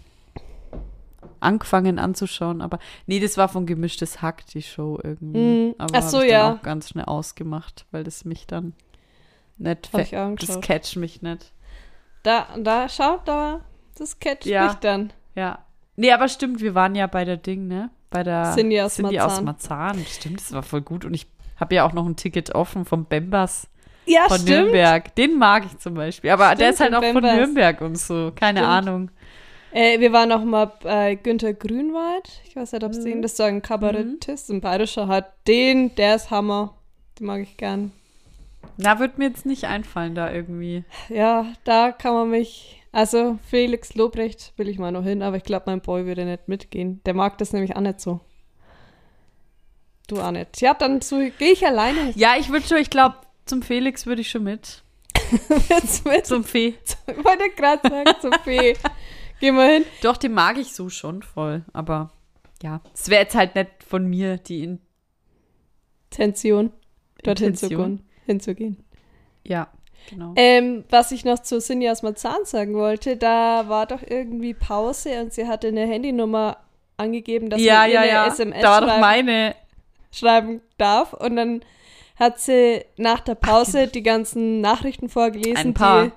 [1.40, 5.70] angefangen anzuschauen, aber nee, das war von Gemischtes Hack, die Show irgendwie.
[5.70, 6.52] Mm, Aber ach so, ich dann ja.
[6.54, 8.74] auch ganz schnell ausgemacht, weil das mich dann
[9.58, 10.10] nicht, Hab ich
[10.46, 11.52] das catcht mich nicht.
[12.22, 13.60] da, da, schaut da,
[13.96, 14.64] das catcht Ja.
[14.66, 15.12] mich dann.
[15.34, 15.60] Ja.
[15.96, 17.90] Nee, aber stimmt, wir waren ja bei der Ding, ne?
[18.08, 19.96] Bei der Cindy aus Cindy aus Marzahn.
[19.96, 20.06] Marzahn.
[20.06, 21.04] Stimmt, das war voll gut.
[21.04, 23.68] Und ich habe ja auch noch ein Ticket offen vom Bembers
[24.06, 24.48] Ja, von stimmt.
[24.72, 25.14] Nürnberg.
[25.14, 26.30] Den mag ich zum Beispiel.
[26.30, 27.36] Aber der Stimmt, ist halt auch von Bembers.
[27.36, 28.32] Nürnberg und so.
[28.34, 28.72] Keine Stimmt.
[28.72, 29.10] Ahnung.
[29.72, 32.28] Äh, wir waren auch mal bei Günther Grünwald.
[32.48, 33.02] Ich weiß nicht, ob Mhm.
[33.02, 35.32] Sie ihn, das ist so ein Kabarettist, ein bayerischer hat.
[35.46, 36.74] Den, der ist Hammer.
[37.18, 37.92] Den mag ich gern.
[38.76, 40.84] Na, wird mir jetzt nicht einfallen da irgendwie.
[41.08, 42.82] Ja, da kann man mich.
[42.92, 46.48] Also, Felix Lobrecht will ich mal noch hin, aber ich glaube, mein Boy würde nicht
[46.48, 47.00] mitgehen.
[47.06, 48.20] Der mag das nämlich auch nicht so.
[50.08, 50.60] Du auch nicht.
[50.60, 50.98] Ja, dann
[51.38, 53.14] gehe ich alleine Ja, ich würde schon, ich glaube,
[53.46, 54.82] zum Felix würde ich schon mit.
[56.04, 56.26] mit.
[56.26, 56.74] Zum Fee.
[57.06, 58.74] Ich wollte gerade sagen, zur Fee.
[59.40, 59.84] Gehen wir hin.
[60.02, 61.64] Doch, den mag ich so schon voll.
[61.72, 62.10] Aber
[62.62, 64.80] ja, es wäre jetzt halt nicht von mir die in
[66.10, 66.72] Tension.
[67.22, 67.70] Dorthin Intention.
[67.70, 68.08] zu gehen.
[68.26, 68.84] hinzugehen.
[69.46, 69.68] Ja,
[70.08, 70.32] genau.
[70.36, 75.20] Ähm, was ich noch zu Cindy aus Marzahn sagen wollte, da war doch irgendwie Pause
[75.22, 76.58] und sie hatte eine Handynummer
[76.96, 78.26] angegeben, dass ja, man ja, eine ja.
[78.26, 79.54] SMS da war doch schreiben, meine.
[80.12, 81.12] schreiben darf.
[81.14, 81.60] Und dann
[82.16, 85.56] hat sie nach der Pause die ganzen Nachrichten vorgelesen.
[85.56, 86.04] Ein paar.
[86.04, 86.12] Die,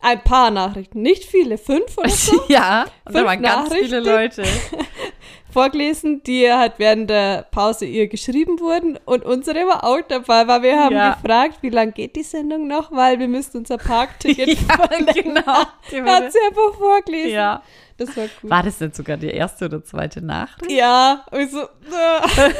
[0.00, 1.02] ein paar Nachrichten.
[1.02, 2.40] Nicht viele, fünf oder so.
[2.48, 4.00] ja, und da waren ganz viele.
[4.00, 4.44] Leute.
[5.52, 10.62] vorgelesen, die halt während der Pause ihr geschrieben wurden und unsere war auch dabei, weil
[10.62, 11.14] wir haben Ja.
[11.14, 15.14] gefragt, wie lange geht die Sendung noch, weil wir müssten unser Parkticket ja, verlängern.
[15.14, 15.62] genau.
[15.90, 17.30] Die Hat sie einfach vorgelesen.
[17.30, 17.62] ja.
[17.96, 18.50] Das war gut.
[18.50, 20.70] War das nicht sogar die erste oder zweite Nachricht?
[20.70, 22.52] Ja, und so, äh.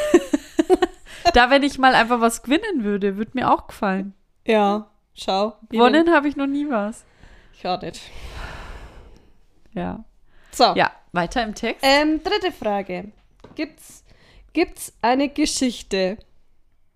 [1.34, 4.14] Da, wenn ich mal einfach was gewinnen würde, würde mir auch gefallen.
[4.47, 5.55] ja, schau.
[5.70, 7.05] Gewonnen habe ich noch nie was.
[7.59, 8.01] Ich auch nicht.
[9.73, 10.05] Ja.
[10.53, 11.85] So, Ja, weiter im Text.
[11.85, 13.13] ähm, dritte Frage.
[13.55, 14.05] Gibt's,
[14.53, 16.19] gibt's eine Geschichte,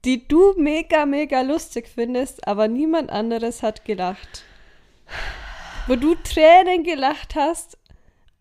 [0.04, 4.44] die du mega, mega lustig findest, aber niemand anderes hat gelacht?
[5.86, 7.76] Wo du Tränen gelacht hast,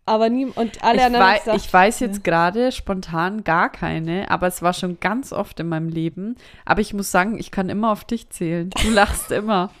[0.06, 4.30] aber nie und alle ich, anderen wei gesagt, ich weiß jetzt gerade spontan gar keine,
[4.30, 6.36] aber es war schon ganz oft in meinem Leben.
[6.64, 8.70] Aber ich muss sagen, ich kann immer auf dich zählen.
[8.70, 9.70] Du lachst immer.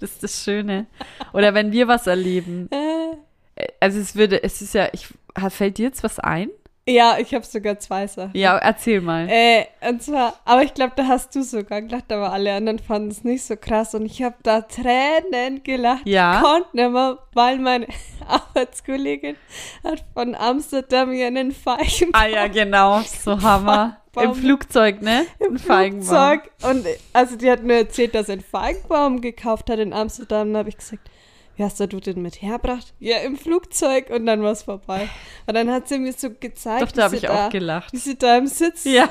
[0.00, 0.86] Das ist das Schöne.
[1.32, 2.68] Oder wenn wir was erleben.
[3.56, 5.08] äh, Also es würde, es ist ja, ich,
[5.50, 6.50] fällt dir jetzt was ein?
[6.88, 8.30] ja, ich habe sogar zwei Sachen.
[8.34, 9.28] Ja, erzähl mal.
[9.28, 13.10] Äh, und zwar, aber ich glaube, da hast du sogar gelacht, aber alle anderen fanden
[13.10, 16.06] es nicht so krass und ich habe da Tränen gelacht.
[16.06, 16.36] Ja.
[16.36, 17.86] Ich konnte nicht mehr, weil meine
[18.26, 19.36] Arbeitskollegin
[19.84, 23.98] hat von Amsterdam hier einen Feigenbaum Ah ja, genau, so Hammer.
[24.20, 24.34] Im Baum.
[24.34, 25.26] Flugzeug, ne?
[25.38, 26.40] im Ein Feigenbaum.
[26.40, 26.50] Flugzeug.
[26.70, 30.48] Und also die hat mir erzählt, dass sie einen Feigenbaum gekauft hat in Amsterdam.
[30.52, 31.08] Dann habe ich gesagt,
[31.56, 32.94] wie hast du den mit hergebracht?
[33.00, 35.08] Ja, im Flugzeug und dann war es vorbei.
[35.46, 37.92] Und dann hat sie mir so gezeigt, Doch, da habe wie ich sie auch gelacht.
[37.92, 39.08] wie sie da im Sitz Ja.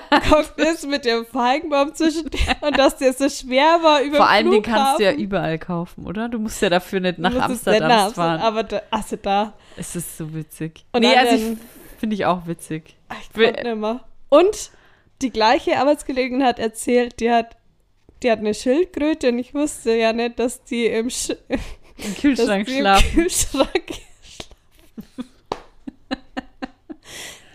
[0.55, 2.29] ist mit dem Feigenbaum zwischen
[2.61, 6.05] und dass der so schwer war über Vor allem, den kannst du ja überall kaufen,
[6.05, 6.29] oder?
[6.29, 8.39] Du musst ja dafür nicht nach Amsterdam fahren.
[8.39, 10.85] Aber da, also da, Es ist so witzig.
[10.93, 11.57] Und nee, also ich
[11.99, 12.95] finde ich auch witzig.
[13.11, 13.99] ich Wir- konnte nicht mehr.
[14.29, 14.71] Und
[15.21, 17.57] die gleiche Arbeitskollegin hat erzählt, die hat,
[18.23, 21.31] die hat eine Schildkröte und ich wusste ja nicht, dass die im, Sch
[21.97, 23.11] Im Kühlschrank die im schlafen.
[23.13, 24.03] Kühlschrank schlafen.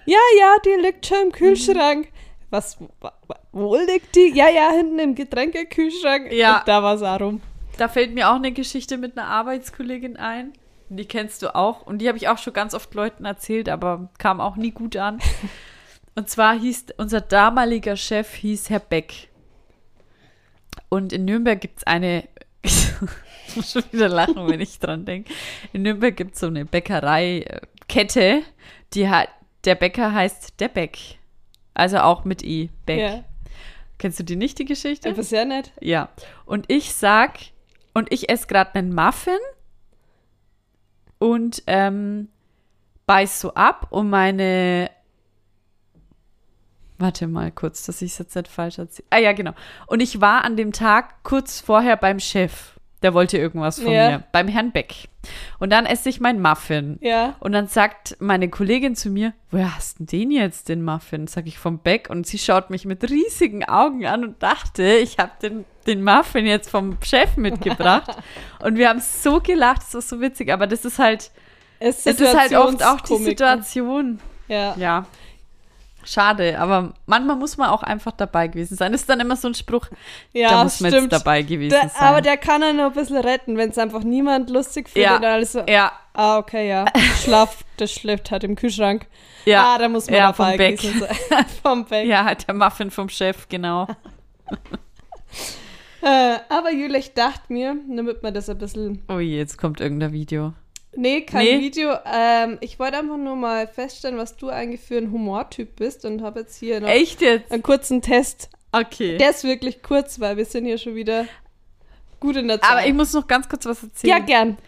[0.07, 2.09] ja, ja, die liegt schon im Kühlschrank.
[2.51, 4.33] Was, wa- wa- wo liegt die?
[4.35, 6.33] Ja, ja, hinten im Getränkekühlschrank.
[6.33, 6.59] Ja.
[6.61, 7.41] Und da war es auch rum.
[7.79, 10.53] Da fällt mir auch eine Geschichte mit einer Arbeitskollegin ein.
[10.91, 11.87] Die kennst du auch.
[11.87, 14.97] Und die habe ich auch schon ganz oft Leuten erzählt, aber kam auch nie gut
[14.97, 15.19] an.
[16.15, 19.29] Und zwar hieß unser damaliger Chef hieß Herr Beck.
[20.89, 22.29] Und in Nürnberg gibt es eine,
[22.63, 25.33] ich muss schon wieder lachen, wenn ich dran denke.
[25.73, 28.43] In Nürnberg gibt es so eine Bäckereikette,
[28.93, 29.29] die hat,
[29.65, 30.99] der Bäcker heißt der Beck.
[31.75, 33.01] Also auch mit E, Beck.
[33.01, 33.25] Ja.
[33.99, 35.09] Kennst du die nicht, die Geschichte?
[35.09, 35.73] Aber sehr nett.
[35.81, 36.11] Ja.
[36.45, 37.39] Und ich sag,
[37.95, 39.39] und ich esse gerade einen Muffin
[41.19, 42.29] und ähm,
[43.07, 44.91] beiß so ab und meine.
[47.03, 49.07] Warte mal kurz, dass ich es jetzt nicht falsch erzähle.
[49.11, 49.53] Ah ja, genau.
[49.89, 52.79] Und ich war an dem Tag kurz vorher beim Chef.
[53.03, 54.11] Der wollte irgendwas von Ja.
[54.11, 54.23] mir.
[54.31, 55.09] Beim Herrn Beck.
[55.59, 56.99] Und dann esse ich meinen Muffin.
[57.01, 57.35] Ja.
[57.41, 61.27] Und dann sagt meine Kollegin zu mir, woher hast du denn den jetzt, den Muffin?
[61.27, 62.09] Sag ich vom Beck.
[62.09, 66.47] Und sie schaut mich mit riesigen Augen an und dachte, ich habe den, den Muffin
[66.47, 68.17] jetzt vom Chef mitgebracht.
[68.63, 70.53] und wir haben so gelacht, das war so witzig.
[70.53, 71.33] Aber das ist halt,
[71.81, 73.17] Es es ist halt oft auch die.
[73.17, 74.21] Situation.
[74.47, 74.77] Ja.
[74.77, 75.07] Ja.
[76.05, 78.93] Schade, aber manchmal muss man auch einfach dabei gewesen sein.
[78.93, 79.87] Das ist dann immer so ein Spruch,
[80.33, 81.13] Ja, da muss man jetzt stimmt.
[81.13, 82.03] dabei gewesen Der, sein.
[82.09, 85.11] aber der kann er noch ein bisschen retten, wenn es einfach niemand lustig findet.
[85.11, 85.17] Ja.
[85.17, 86.85] Und alles so, ja, ah, okay, ja.
[87.23, 89.07] Schlaf, das schläft halt im Kühlschrank.
[89.45, 90.81] ja, Ah, da muss man ja, dabei vom Beck.
[90.81, 91.45] gewesen sein.
[91.63, 92.07] vom Beck.
[92.07, 93.87] ja, der Muffin vom Chef, genau.
[96.05, 99.05] Äh, aber Julia, ich dachte mir, damit man das ein bisschen.
[99.09, 100.53] Oh je, jetzt kommt irgendein Video.
[100.95, 101.61] Nee, kein Nee.
[101.61, 101.95] Video.
[102.05, 106.23] Ähm, ich wollte einfach nur mal feststellen, was du eigentlich für ein Humortyp bist und
[106.23, 107.51] habe jetzt hier noch Echt jetzt?
[107.51, 108.51] einen kurzen Test.
[108.73, 109.17] Okay.
[109.19, 111.27] Der ist wirklich kurz, weil wir sind hier schon wieder
[112.21, 112.71] gut in der Zeit.
[112.71, 114.11] Aber ich muss noch ganz kurz was erzählen.
[114.11, 114.59] ja, gern.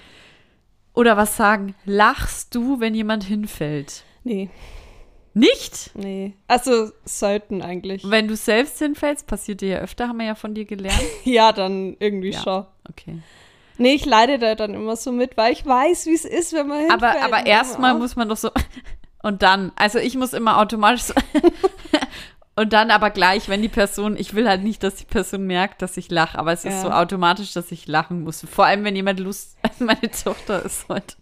[0.94, 1.74] Oder was sagen.
[1.84, 4.04] Lachst du, wenn jemand hinfällt?
[4.22, 4.48] Nee,
[5.34, 5.90] Nicht?
[5.94, 6.34] nee.
[6.46, 8.08] Also sollten eigentlich.
[8.08, 11.02] Wenn du selbst hinfällst, passiert dir ja öfter, haben wir ja von dir gelernt.
[11.24, 12.40] Ja, dann irgendwie Ja.
[12.42, 12.66] schon.
[12.88, 13.18] Okay.
[13.78, 16.68] Nee, ich leide da dann immer so mit, weil ich weiß, wie es ist, wenn
[16.68, 17.02] man hinfällt.
[17.02, 18.50] Aber, aber erstmal muss man doch so.
[19.22, 21.14] Und dann, also ich muss immer automatisch so.
[22.56, 25.82] Und dann aber gleich, wenn die Person, ich will halt nicht, dass die Person merkt,
[25.82, 26.80] dass ich lache, aber es ist Ja.
[26.82, 28.46] so automatisch, dass ich lachen muss.
[28.48, 31.16] Vor allem, wenn jemand Lust, meine Tochter ist heute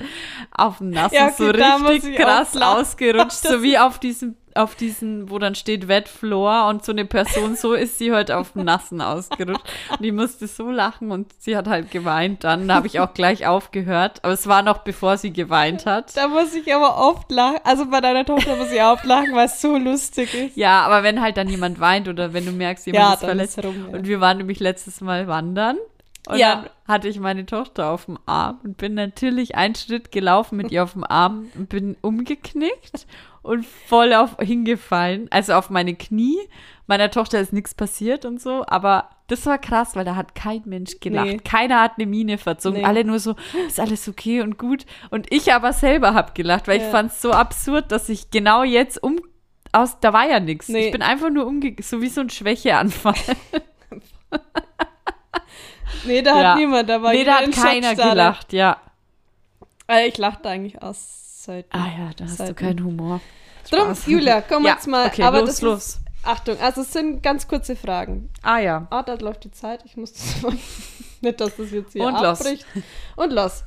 [0.51, 4.75] auf dem Nassen Ja, okay, so richtig ich krass ausgerutscht, so wie auf diesem, auf
[4.75, 8.53] diesen, wo dann steht Wet Floor und so eine Person, so ist sie heute auf
[8.53, 9.65] dem Nassen ausgerutscht.
[9.99, 12.69] Und ich musste so lachen und sie hat halt geweint dann.
[12.69, 16.17] Da habe ich auch gleich aufgehört, aber es war noch bevor sie geweint hat.
[16.17, 17.59] Da muss ich aber oft lachen.
[17.65, 20.57] Also bei deiner Tochter muss ich oft lachen, weil es so lustig ist.
[20.57, 23.59] Ja, aber wenn halt dann jemand weint oder wenn du merkst, jemand Ja, ist verletzt.
[23.59, 23.97] ist rum, ja.
[23.99, 25.77] Und wir waren nämlich letztes Mal wandern
[26.29, 26.55] Und Ja.
[26.57, 30.71] dann hatte ich meine Tochter auf dem Arm und bin natürlich einen Schritt gelaufen mit
[30.71, 33.07] ihr auf dem Arm und bin umgeknickt
[33.43, 36.39] und voll auf hingefallen, also auf meine Knie.
[36.87, 40.63] Meiner Tochter ist nichts passiert und so, aber das war krass, weil da hat kein
[40.67, 41.27] Mensch gelacht.
[41.27, 41.37] Nee.
[41.39, 42.81] Keiner hat eine Miene verzogen.
[42.81, 42.85] Nee.
[42.87, 43.35] Alle nur so,
[43.67, 44.85] ist alles okay und gut.
[45.11, 46.91] Und ich aber selber hab gelacht, weil ich Ja.
[46.91, 49.19] fand es so absurd, dass ich genau jetzt um
[49.73, 50.69] aus, da war ja nichts.
[50.69, 50.87] Nee.
[50.87, 53.15] Ich bin einfach nur umge, so wie so ein Schwächeanfall.
[56.05, 56.51] Nee, da Ja.
[56.53, 58.79] hat niemand, da war nee, da hat in keiner gelacht, ja.
[59.89, 61.69] Äh, Ich lachte eigentlich aus Seiten.
[61.77, 62.55] Ah ja, da hast du Seiten.
[62.57, 63.21] keinen Humor.
[63.71, 63.95] Drum.
[64.07, 65.07] Julia, komm Ja, jetzt mal.
[65.07, 65.79] okay, aber los, los.
[65.87, 68.31] Ist, Achtung, also es sind ganz kurze Fragen.
[68.43, 68.87] Ah ja.
[68.91, 69.83] Ah, da läuft die Zeit.
[69.85, 70.53] Ich muss das mal.
[71.21, 72.41] Nicht, dass das jetzt hier Und los.
[72.41, 72.67] abbricht.
[73.17, 73.65] Und los.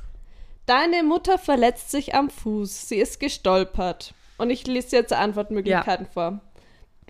[0.66, 2.88] Deine Mutter verletzt sich am Fuß.
[2.88, 4.14] Sie ist gestolpert.
[4.38, 6.40] Und ich lese jetzt Antwortmöglichkeiten vor.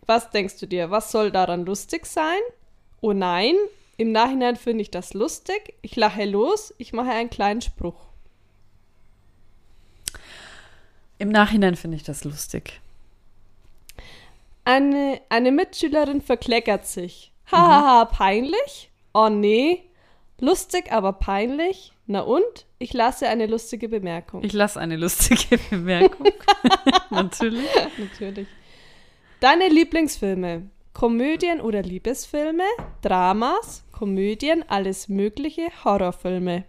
[0.06, 0.90] Was denkst du dir?
[0.90, 2.38] Was soll daran lustig sein?
[3.00, 3.54] Oh nein.
[3.96, 5.74] Im Nachhinein finde ich das lustig.
[5.82, 6.74] Ich lache los.
[6.78, 7.96] Ich mache einen kleinen Spruch.
[11.18, 12.80] Im Nachhinein finde ich das lustig.
[14.64, 17.32] Eine, eine Mitschülerin verkleckert sich.
[17.50, 18.90] Hahaha, peinlich?
[19.14, 19.82] Oh nee.
[20.40, 21.92] Lustig, aber peinlich?
[22.06, 22.66] Na und?
[22.78, 24.44] Ich lasse eine lustige Bemerkung.
[24.44, 26.26] Ich lasse eine lustige Bemerkung.
[27.10, 27.68] Natürlich.
[27.96, 28.48] Natürlich.
[29.40, 30.68] Deine Lieblingsfilme?
[30.96, 32.64] Komödien oder Liebesfilme?
[33.02, 33.84] Dramas?
[33.92, 34.64] Komödien?
[34.66, 35.68] Alles Mögliche?
[35.84, 36.64] Horrorfilme?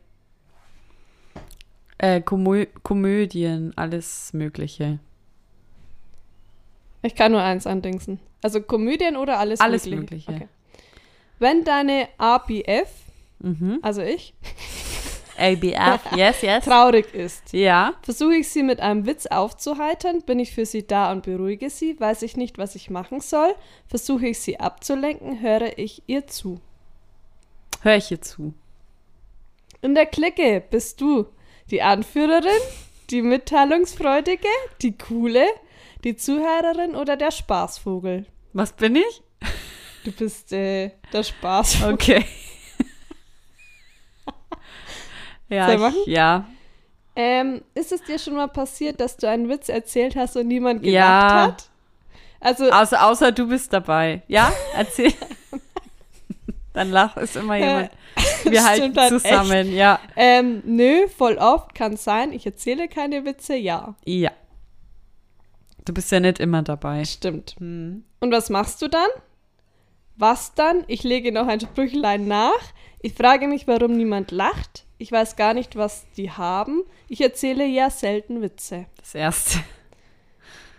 [1.98, 5.00] Äh, Komö Komödien, alles Mögliche.
[7.04, 8.20] Ich kann nur eins andingsen.
[8.42, 10.30] Also Komödien oder alles, Alles Mögliche?
[10.30, 10.32] Mögliche.
[10.34, 10.48] Okay.
[11.40, 12.90] Wenn deine ABF,
[13.40, 13.80] Mhm.
[13.82, 14.34] also ich,
[15.38, 16.66] ABF, yes, yes.
[16.66, 17.94] traurig ist, Ja.
[18.02, 22.00] Versuche ich sie mit einem Witz aufzuheitern, bin ich für sie da und beruhige sie,
[22.00, 23.54] weiß ich nicht, was ich machen soll,
[23.88, 26.60] versuche ich sie abzulenken, höre ich ihr zu.
[27.82, 28.54] Hör ich hier zu.
[29.82, 31.28] In der Clique bist du
[31.70, 32.62] die Anführerin,
[33.10, 34.48] die Mitteilungsfreudige,
[34.82, 35.46] die Coole,
[36.04, 38.26] die Zuhörerin oder der Spaßvogel.
[38.54, 39.22] Was bin ich?
[40.04, 41.94] Du bist äh, der Spaßvogel.
[41.94, 42.26] Okay.
[45.50, 45.98] Ja, Soll machen?
[46.06, 46.46] ja.
[47.16, 50.84] Ähm, ist es dir schon mal passiert, dass du einen Witz erzählt hast und niemand
[50.84, 51.44] gelacht Ja.
[51.48, 51.70] hat?
[52.40, 54.22] Also, Außer, außer du bist dabei.
[54.28, 54.54] Ja?
[54.76, 55.12] Erzähl.
[56.74, 57.90] Dann lach, ist immer jemand.
[58.44, 60.00] Wir halten halt zusammen, ja.
[60.16, 63.96] ähm, nö, voll oft, kann sein, ich erzähle keine Witze, ja.
[64.06, 64.32] Ja.
[65.86, 67.04] Du bist ja nicht immer dabei.
[67.06, 67.56] Stimmt.
[67.60, 69.08] Und was machst du dann?
[70.18, 70.84] Was dann?
[70.88, 72.52] Ich lege noch ein Sprüchlein nach.
[73.02, 74.86] Ich frage mich, warum niemand lacht.
[74.98, 76.82] Ich weiß gar nicht, was die haben.
[77.08, 78.86] Ich erzähle ja selten Witze.
[78.98, 79.60] Das erste.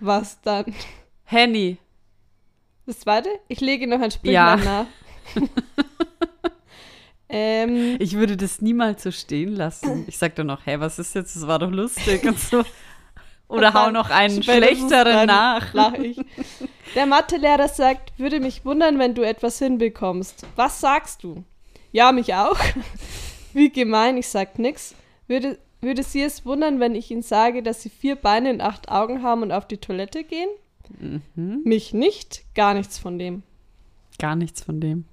[0.00, 0.74] Was dann?
[1.24, 1.78] Henny.
[2.86, 3.28] Das zweite?
[3.48, 4.56] Ich lege noch ein Sprüchlein Ja.
[4.56, 4.86] nach.
[7.28, 10.04] ähm, Ich würde das niemals so stehen lassen.
[10.06, 11.36] Ich sag dann noch, hey, was ist jetzt?
[11.36, 12.64] Das war doch lustig und so.
[13.48, 15.72] Oder hau noch einen schlechteren nach.
[15.72, 16.18] Lach ich.
[16.94, 20.46] Der Mathelehrer sagt, würde mich wundern, wenn du etwas hinbekommst.
[20.56, 21.44] Was sagst du?
[21.92, 22.58] Ja, mich auch.
[23.52, 24.94] Wie gemein, ich sag nix.
[25.26, 28.88] Würde, würde sie es wundern, wenn ich ihnen sage, dass sie vier Beine und acht
[28.90, 30.48] Augen haben und auf die Toilette gehen?
[30.98, 31.62] Mhm.
[31.64, 33.42] Mich nicht, gar nichts von dem.
[34.18, 35.04] Gar nichts von dem.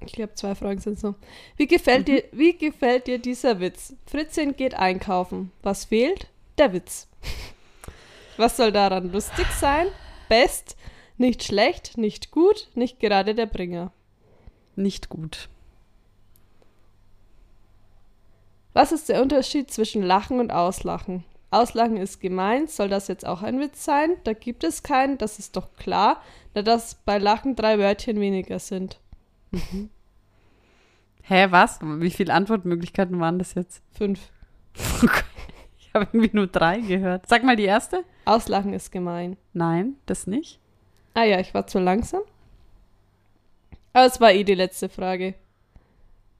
[0.00, 1.16] Ich glaube, zwei Fragen sind so.
[1.56, 3.94] Wie gefällt, dir, wie gefällt dir dieser Witz?
[4.06, 5.50] Fritzchen geht einkaufen.
[5.62, 6.28] Was fehlt?
[6.56, 7.08] Der Witz.
[8.36, 9.88] Was soll daran lustig sein?
[10.28, 10.76] Best,
[11.16, 13.90] nicht schlecht, nicht gut, nicht gerade der Bringer.
[14.76, 15.48] Nicht gut.
[18.78, 21.24] Was ist der Unterschied zwischen Lachen und Auslachen?
[21.50, 24.10] Auslachen ist gemein, soll das jetzt auch ein Witz sein?
[24.22, 26.22] Da gibt es keinen, das ist doch klar,
[26.54, 29.00] da das bei Lachen drei Wörtchen weniger sind.
[31.22, 31.80] Hä, was?
[31.82, 33.82] Wie viele Antwortmöglichkeiten waren das jetzt?
[33.90, 34.20] Fünf.
[35.80, 37.26] Ich habe irgendwie nur drei gehört.
[37.26, 38.04] Sag mal die erste.
[38.26, 39.38] Auslachen ist gemein.
[39.54, 40.60] Nein, das nicht.
[41.14, 42.20] Ah ja, ich war zu langsam.
[43.94, 45.34] Aber es war eh die letzte Frage.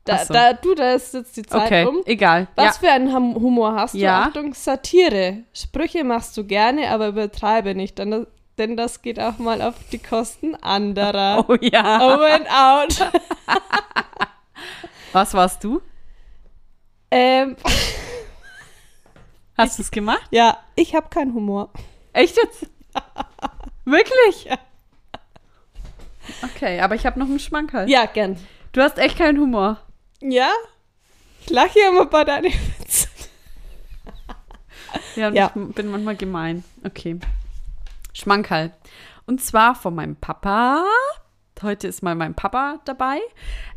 [0.08, 0.32] Da, so.
[0.34, 2.02] da, du, da ist jetzt die Zeit Okay, um.
[2.06, 2.48] egal.
[2.56, 2.72] Was ja.
[2.88, 3.98] für einen Hum- Humor hast du?
[3.98, 4.22] Ja.
[4.22, 5.38] Achtung, Satire.
[5.52, 8.26] Sprüche machst du gerne, aber übertreibe nicht, denn das,
[8.58, 11.44] denn das geht auch mal auf die Kosten anderer.
[11.48, 12.00] Oh ja.
[12.00, 13.10] Oh and out.
[15.12, 15.80] Was warst du?
[17.10, 17.56] ähm,
[19.56, 20.22] Hast du es gemacht?
[20.30, 21.70] ja, ich habe keinen Humor.
[22.12, 22.66] Echt jetzt?
[23.84, 24.48] Wirklich?
[26.42, 27.88] Okay, aber ich habe noch einen Schmankerl.
[27.88, 28.36] Ja, gern.
[28.72, 29.78] Du hast echt keinen Humor.
[30.20, 30.50] Ja?
[31.40, 33.08] Ich lache immer bei deinen Witzen.
[35.16, 35.52] Ja, und Ja.
[35.54, 36.64] ich bin manchmal gemein.
[36.84, 37.18] Okay.
[38.12, 38.72] Schmankerl.
[39.26, 40.84] Und zwar von meinem Papa.
[41.62, 43.18] Heute ist mal mein Papa dabei.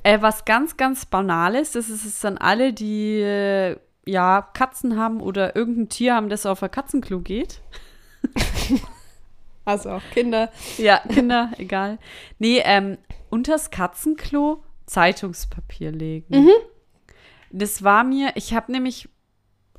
[0.04, 5.20] Äh, was ganz, ganz Banales, das ist es dann alle, die äh, ja Katzen haben
[5.22, 7.62] oder irgendein Tier haben, das auf ein Katzenklo geht.
[9.64, 10.52] Also auch Kinder.
[10.80, 12.00] Ja, Kinder, egal.
[12.40, 12.98] Nee, ähm,
[13.30, 16.44] unters Katzenklo Zeitungspapier legen.
[16.44, 16.52] Mhm.
[17.50, 19.08] Das war mir, ich habe nämlich,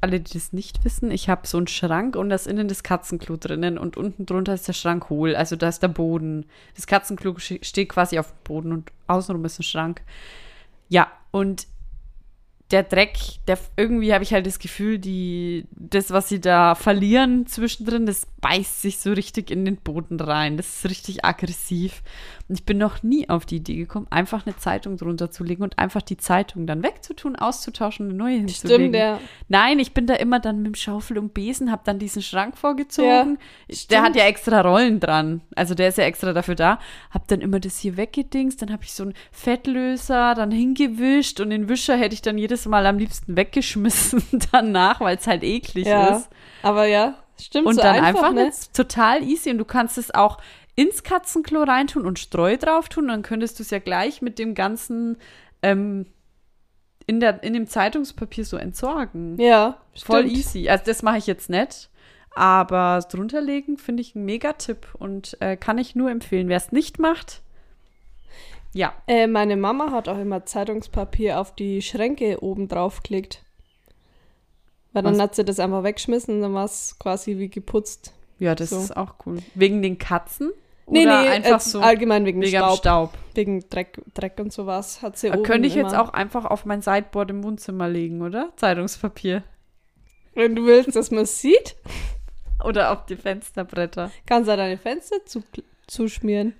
[0.01, 2.83] alle, die das nicht wissen, ich habe so einen Schrank und da ist innen das
[2.83, 6.47] Katzenklo drinnen und unten drunter ist der Schrank hohl, also da ist der Boden.
[6.75, 10.03] Das Katzenklo ste- steht quasi auf dem Boden und außenrum ist ein Schrank.
[10.89, 11.67] Ja, und
[12.73, 17.47] der Dreck, der irgendwie habe ich halt das Gefühl, die, das, was sie da verlieren
[17.47, 20.57] zwischendrin, das beißt sich so richtig in den Boden rein.
[20.57, 22.03] Das ist richtig aggressiv.
[22.53, 25.63] Und ich bin noch nie auf die Idee gekommen, einfach eine Zeitung drunter zu legen
[25.63, 28.83] und einfach die Zeitung dann wegzutun, auszutauschen eine neue hinzulegen.
[28.91, 29.19] Stimmt, ja.
[29.49, 32.59] Nein, ich bin da immer dann mit dem Schaufel und Besen, habe dann diesen Schrank
[32.59, 33.39] vorgezogen.
[33.71, 35.41] Ja, der hat ja extra Rollen dran.
[35.57, 36.79] Also der ist ja extra dafür da.
[37.11, 41.49] Hab dann immer das hier weggedingst, dann habe ich so einen Fettlöser dann hingewischt und
[41.49, 44.23] den Wischer hätte ich dann jedes Mal am liebsten weggeschmissen
[44.53, 46.29] danach, weil es halt eklig Ja, ist.
[46.63, 48.53] aber ja, stimmt Und so dann einfach, einfach, ne?
[48.75, 50.37] total easy und du kannst es auch
[50.75, 54.55] ins Katzenklo reintun und Streu drauf tun, dann könntest du es ja gleich mit dem
[54.55, 55.19] ganzen
[55.63, 56.07] ähm,
[57.07, 59.39] in, der, in dem Zeitungspapier so entsorgen.
[59.39, 60.37] Ja, Voll stimmt.
[60.39, 60.69] easy.
[60.69, 61.91] Also das mache ich jetzt nicht.
[62.35, 66.49] Aber drunter legen finde ich ein Mega-Tipp und äh, kann ich nur empfehlen.
[66.49, 67.43] Wer es nicht macht,
[68.75, 68.95] ja.
[69.07, 73.43] Äh, meine Mama hat auch immer Zeitungspapier auf die Schränke oben drauf gelegt.
[74.93, 75.21] Weil dann Was?
[75.23, 78.13] hat sie das einfach weggeschmissen und dann war es quasi wie geputzt.
[78.39, 78.79] Ja, das So.
[78.79, 79.39] ist auch cool.
[79.55, 80.53] Wegen den Katzen?
[80.93, 83.13] Nee, Oder nee, einfach so allgemein wegen wegen Staub, Staub.
[83.35, 86.03] Wegen Dreck, Dreck und sowas hat sie Da oben könnte ich jetzt immer.
[86.03, 88.51] auch einfach auf mein Sideboard im Wohnzimmer legen, oder?
[88.57, 89.43] Zeitungspapier.
[90.35, 91.77] Wenn du willst, dass man es sieht,
[92.65, 94.11] Oder auf die Fensterbretter.
[94.27, 95.43] kannst du deine Fenster zu,
[95.87, 96.55] zuschmieren.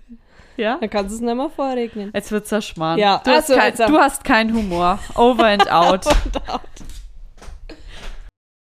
[0.57, 0.77] Ja?
[0.79, 2.11] Dann kannst du es nicht mehr vorregnen.
[2.15, 2.99] Jetzt wird's ja schmarrn.
[2.99, 4.99] Ja, du, hast also, kein, also- du hast keinen Humor.
[5.15, 6.07] Over and out.
[6.07, 6.61] Und auch-